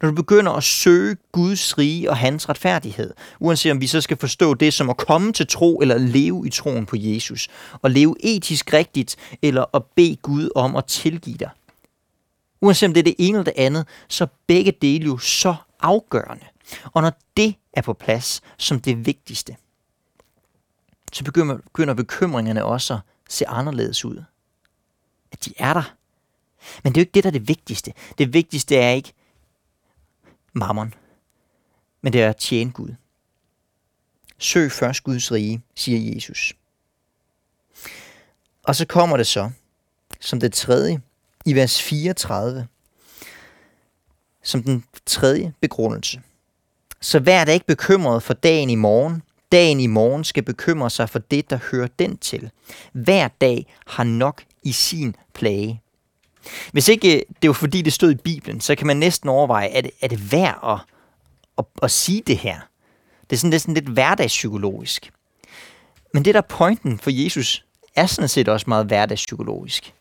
når 0.01 0.09
du 0.09 0.15
begynder 0.15 0.51
at 0.51 0.63
søge 0.63 1.17
Guds 1.31 1.77
rige 1.77 2.09
og 2.09 2.17
hans 2.17 2.49
retfærdighed, 2.49 3.13
uanset 3.39 3.71
om 3.71 3.81
vi 3.81 3.87
så 3.87 4.01
skal 4.01 4.17
forstå 4.17 4.53
det 4.53 4.73
som 4.73 4.89
at 4.89 4.97
komme 4.97 5.33
til 5.33 5.47
tro 5.47 5.77
eller 5.81 5.97
leve 5.97 6.47
i 6.47 6.49
troen 6.49 6.85
på 6.85 6.95
Jesus, 6.99 7.47
og 7.81 7.91
leve 7.91 8.15
etisk 8.19 8.73
rigtigt 8.73 9.15
eller 9.41 9.65
at 9.75 9.83
bede 9.95 10.15
Gud 10.15 10.49
om 10.55 10.75
at 10.75 10.85
tilgive 10.85 11.37
dig. 11.37 11.49
Uanset 12.61 12.87
om 12.87 12.93
det 12.93 12.99
er 12.99 13.03
det 13.03 13.15
ene 13.17 13.37
eller 13.37 13.51
det 13.51 13.53
andet, 13.57 13.87
så 14.07 14.23
er 14.23 14.27
begge 14.47 14.71
dele 14.81 15.05
jo 15.05 15.17
så 15.17 15.55
afgørende. 15.79 16.45
Og 16.93 17.01
når 17.01 17.11
det 17.37 17.55
er 17.73 17.81
på 17.81 17.93
plads 17.93 18.41
som 18.57 18.79
det 18.79 19.05
vigtigste, 19.05 19.55
så 21.13 21.23
begynder, 21.23 21.93
bekymringerne 21.93 22.65
også 22.65 22.93
at 22.93 22.99
se 23.29 23.47
anderledes 23.47 24.05
ud. 24.05 24.23
At 25.31 25.45
de 25.45 25.53
er 25.57 25.73
der. 25.73 25.93
Men 26.83 26.93
det 26.93 26.97
er 26.97 27.01
jo 27.01 27.03
ikke 27.03 27.13
det, 27.13 27.23
der 27.23 27.29
er 27.29 27.31
det 27.31 27.47
vigtigste. 27.47 27.93
Det 28.17 28.33
vigtigste 28.33 28.75
er 28.75 28.89
ikke 28.89 29.13
mammon, 30.53 30.93
men 32.01 32.13
det 32.13 32.21
er 32.21 32.29
at 32.29 32.37
tjene 32.37 32.71
Gud. 32.71 32.89
Søg 34.37 34.71
først 34.71 35.03
Guds 35.03 35.31
rige, 35.31 35.61
siger 35.75 36.13
Jesus. 36.15 36.53
Og 38.63 38.75
så 38.75 38.85
kommer 38.85 39.17
det 39.17 39.27
så, 39.27 39.51
som 40.19 40.39
det 40.39 40.53
tredje, 40.53 41.01
i 41.45 41.55
vers 41.55 41.81
34, 41.81 42.67
som 44.43 44.63
den 44.63 44.83
tredje 45.05 45.53
begrundelse. 45.61 46.21
Så 47.01 47.19
vær 47.19 47.45
da 47.45 47.51
ikke 47.51 47.65
bekymret 47.65 48.23
for 48.23 48.33
dagen 48.33 48.69
i 48.69 48.75
morgen. 48.75 49.23
Dagen 49.51 49.79
i 49.79 49.87
morgen 49.87 50.23
skal 50.23 50.43
bekymre 50.43 50.89
sig 50.89 51.09
for 51.09 51.19
det, 51.19 51.49
der 51.49 51.59
hører 51.71 51.87
den 51.87 52.17
til. 52.17 52.51
Hver 52.91 53.27
dag 53.27 53.75
har 53.87 54.03
nok 54.03 54.43
i 54.63 54.71
sin 54.71 55.15
plage. 55.33 55.81
Hvis 56.71 56.87
ikke 56.87 57.17
øh, 57.17 57.21
det 57.41 57.47
var 57.47 57.53
fordi, 57.53 57.81
det 57.81 57.93
stod 57.93 58.11
i 58.11 58.15
Bibelen, 58.15 58.61
så 58.61 58.75
kan 58.75 58.87
man 58.87 58.97
næsten 58.97 59.29
overveje, 59.29 59.67
er 59.67 59.81
det, 59.81 59.91
er 60.01 60.07
det 60.07 60.31
værd 60.31 60.59
at, 60.63 60.79
at, 61.57 61.65
at 61.83 61.91
sige 61.91 62.23
det 62.27 62.37
her? 62.37 62.59
Det 63.29 63.35
er 63.35 63.37
sådan, 63.37 63.51
det 63.51 63.55
er 63.55 63.59
sådan 63.59 63.73
lidt 63.73 63.89
hverdagspsykologisk. 63.89 65.11
Men 66.13 66.25
det 66.25 66.35
der 66.35 66.41
pointen 66.41 66.99
for 66.99 67.09
Jesus 67.09 67.65
er 67.95 68.05
sådan 68.05 68.29
set 68.29 68.47
også 68.47 68.65
meget 68.67 68.85
hverdagspsykologisk. 68.85 69.93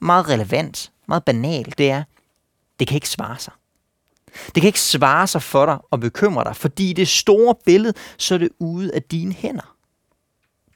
Meget 0.00 0.28
relevant, 0.28 0.92
meget 1.08 1.24
banalt, 1.24 1.78
det 1.78 1.90
er, 1.90 2.02
det 2.80 2.88
kan 2.88 2.94
ikke 2.94 3.08
svare 3.08 3.38
sig. 3.38 3.52
Det 4.54 4.60
kan 4.62 4.66
ikke 4.66 4.80
svare 4.80 5.26
sig 5.26 5.42
for 5.42 5.66
dig 5.66 5.78
og 5.90 6.00
bekymre 6.00 6.44
dig, 6.44 6.56
fordi 6.56 6.90
i 6.90 6.92
det 6.92 7.08
store 7.08 7.54
billede, 7.64 7.94
så 8.18 8.34
er 8.34 8.38
det 8.38 8.48
ude 8.58 8.94
af 8.94 9.02
dine 9.02 9.32
hænder. 9.32 9.76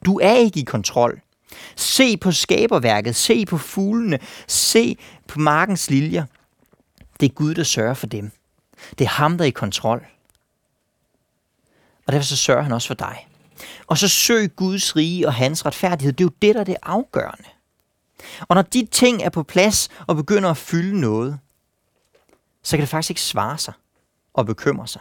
Du 0.05 0.19
er 0.19 0.33
ikke 0.33 0.61
i 0.61 0.65
kontrol. 0.65 1.21
Se 1.77 2.17
på 2.17 2.33
skaberværket, 2.33 3.17
se 3.17 3.47
på 3.47 3.59
fuglene, 3.59 4.19
se 4.47 4.97
på 5.27 5.39
markens 5.39 5.91
liljer. 5.91 6.25
Det 7.21 7.29
er 7.29 7.35
Gud, 7.35 7.55
der 7.55 7.63
sørger 7.63 7.95
for 7.95 8.07
dem. 8.07 8.31
Det 8.99 9.05
er 9.05 9.09
ham, 9.09 9.39
der 9.39 9.45
er 9.45 9.49
i 9.49 9.51
kontrol. 9.51 10.07
Og 12.07 12.13
derfor 12.13 12.25
så 12.25 12.37
sørger 12.37 12.63
han 12.63 12.73
også 12.73 12.87
for 12.89 12.95
dig. 12.95 13.29
Og 13.87 13.99
så 13.99 14.09
søg 14.09 14.57
Guds 14.57 14.97
rige 14.97 15.27
og 15.27 15.35
hans 15.35 15.67
retfærdighed. 15.67 16.13
Det 16.13 16.25
er 16.25 16.29
jo 16.29 16.35
det, 16.43 16.55
der 16.55 16.61
er 16.61 16.65
det 16.65 16.77
afgørende. 16.83 17.49
Og 18.41 18.55
når 18.55 18.63
de 18.63 18.87
ting 18.91 19.23
er 19.23 19.31
på 19.31 19.43
plads 19.43 19.89
og 20.07 20.17
begynder 20.17 20.51
at 20.51 20.57
fylde 20.57 21.01
noget, 21.01 21.39
så 22.63 22.77
kan 22.77 22.81
det 22.81 22.89
faktisk 22.89 23.11
ikke 23.11 23.21
svare 23.21 23.59
sig 23.59 23.75
og 24.33 24.47
bekymre 24.47 24.89
sig. 24.89 25.01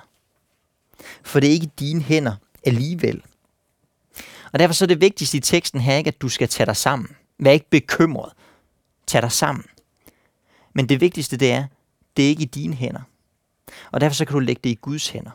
For 1.24 1.40
det 1.40 1.50
er 1.50 1.54
ikke 1.54 1.72
dine 1.80 2.02
hænder 2.02 2.36
alligevel. 2.66 3.24
Og 4.54 4.60
derfor 4.60 4.74
så 4.74 4.86
er 4.86 4.88
det 4.88 5.02
vigtigste 5.02 5.38
i 5.38 5.42
teksten 5.42 5.82
her 5.82 5.96
ikke, 5.96 6.08
at 6.08 6.22
du 6.22 6.30
skal 6.30 6.48
tage 6.48 6.66
dig 6.66 6.76
sammen. 6.76 7.16
Vær 7.40 7.52
ikke 7.52 7.70
bekymret. 7.70 8.34
Tag 9.08 9.22
dig 9.22 9.32
sammen. 9.32 9.66
Men 10.74 10.90
det 10.90 11.02
vigtigste 11.02 11.38
det 11.38 11.52
er, 11.52 11.66
det 12.18 12.26
er 12.26 12.30
ikke 12.30 12.44
i 12.44 12.46
dine 12.46 12.76
hænder. 12.76 13.02
Og 13.92 14.02
derfor 14.02 14.16
så 14.16 14.26
kan 14.26 14.34
du 14.34 14.40
lægge 14.40 14.62
det 14.64 14.70
i 14.70 14.78
Guds 14.82 15.10
hænder. 15.10 15.32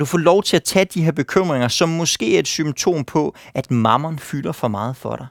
Du 0.00 0.04
får 0.04 0.18
lov 0.18 0.42
til 0.42 0.56
at 0.56 0.64
tage 0.64 0.84
de 0.84 1.04
her 1.04 1.12
bekymringer, 1.12 1.68
som 1.68 1.88
måske 1.88 2.34
er 2.34 2.38
et 2.38 2.48
symptom 2.48 3.04
på, 3.04 3.34
at 3.54 3.70
mammon 3.70 4.18
fylder 4.18 4.52
for 4.52 4.68
meget 4.68 4.96
for 4.96 5.16
dig. 5.16 5.26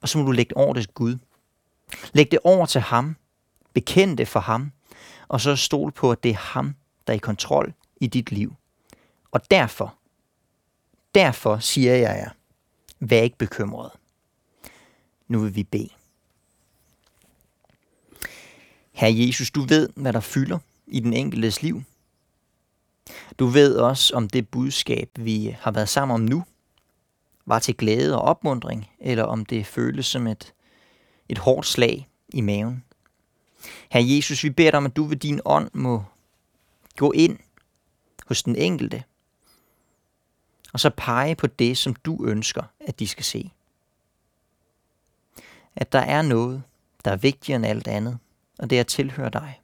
Og 0.00 0.08
så 0.08 0.18
må 0.18 0.24
du 0.24 0.30
lægge 0.30 0.48
det 0.48 0.56
over 0.56 0.74
til 0.74 0.88
Gud. 0.88 1.18
Læg 2.12 2.30
det 2.30 2.38
over 2.44 2.66
til 2.66 2.80
ham. 2.80 3.16
Bekend 3.74 4.18
det 4.18 4.28
for 4.28 4.40
ham. 4.40 4.72
Og 5.28 5.40
så 5.40 5.56
stol 5.56 5.92
på, 5.92 6.12
at 6.12 6.22
det 6.22 6.30
er 6.30 6.36
ham, 6.36 6.74
der 7.06 7.12
er 7.12 7.16
i 7.16 7.18
kontrol 7.18 7.74
i 8.00 8.06
dit 8.06 8.32
liv. 8.32 8.54
Og 9.30 9.50
derfor, 9.50 9.94
derfor 11.14 11.58
siger 11.58 11.94
jeg 11.94 12.16
jer, 12.16 12.30
vær 13.00 13.22
ikke 13.22 13.38
bekymret. 13.38 13.90
Nu 15.28 15.40
vil 15.40 15.56
vi 15.56 15.64
bede. 15.64 15.88
Herre 18.92 19.26
Jesus, 19.26 19.50
du 19.50 19.60
ved, 19.60 19.88
hvad 19.96 20.12
der 20.12 20.20
fylder 20.20 20.58
i 20.86 21.00
den 21.00 21.12
enkeltes 21.12 21.62
liv. 21.62 21.82
Du 23.38 23.46
ved 23.46 23.76
også, 23.76 24.16
om 24.16 24.28
det 24.28 24.48
budskab, 24.48 25.10
vi 25.16 25.56
har 25.60 25.70
været 25.70 25.88
sammen 25.88 26.14
om 26.14 26.20
nu, 26.20 26.44
var 27.46 27.58
til 27.58 27.76
glæde 27.76 28.16
og 28.16 28.22
opmundring, 28.22 28.90
eller 29.00 29.24
om 29.24 29.46
det 29.46 29.66
føles 29.66 30.06
som 30.06 30.26
et, 30.26 30.54
et 31.28 31.38
hårdt 31.38 31.66
slag 31.66 32.08
i 32.28 32.40
maven. 32.40 32.84
Herre 33.90 34.16
Jesus, 34.16 34.44
vi 34.44 34.50
beder 34.50 34.70
dig 34.70 34.78
om, 34.78 34.86
at 34.86 34.96
du 34.96 35.04
ved 35.04 35.16
din 35.16 35.40
ånd 35.44 35.70
må 35.72 36.04
gå 36.96 37.12
ind 37.12 37.38
hos 38.26 38.42
den 38.42 38.56
enkelte, 38.56 39.04
og 40.72 40.80
så 40.80 40.90
pege 40.90 41.34
på 41.34 41.46
det, 41.46 41.78
som 41.78 41.94
du 41.94 42.26
ønsker, 42.26 42.62
at 42.80 42.98
de 42.98 43.08
skal 43.08 43.24
se. 43.24 43.52
At 45.76 45.92
der 45.92 45.98
er 45.98 46.22
noget, 46.22 46.62
der 47.04 47.10
er 47.10 47.16
vigtigere 47.16 47.56
end 47.56 47.66
alt 47.66 47.88
andet, 47.88 48.18
og 48.58 48.70
det 48.70 48.76
er 48.76 48.80
at 48.80 48.86
tilhøre 48.86 49.30
dig. 49.30 49.60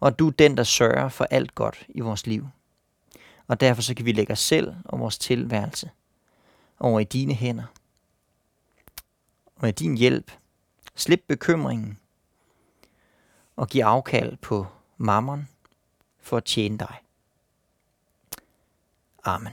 Og 0.00 0.08
at 0.08 0.18
du 0.18 0.26
er 0.26 0.32
den, 0.32 0.56
der 0.56 0.62
sørger 0.62 1.08
for 1.08 1.24
alt 1.24 1.54
godt 1.54 1.86
i 1.88 2.00
vores 2.00 2.26
liv. 2.26 2.48
Og 3.46 3.60
derfor 3.60 3.82
så 3.82 3.94
kan 3.94 4.06
vi 4.06 4.12
lægge 4.12 4.32
os 4.32 4.40
selv 4.40 4.74
og 4.84 5.00
vores 5.00 5.18
tilværelse 5.18 5.90
over 6.80 7.00
i 7.00 7.04
dine 7.04 7.34
hænder. 7.34 7.64
Og 9.56 9.62
med 9.62 9.72
din 9.72 9.96
hjælp, 9.96 10.32
slip 10.94 11.24
bekymringen 11.28 11.98
og 13.56 13.68
giv 13.68 13.82
afkald 13.82 14.36
på 14.36 14.66
mammon 14.96 15.48
for 16.20 16.36
at 16.36 16.44
tjene 16.44 16.78
dig. 16.78 16.96
Amen. 19.24 19.52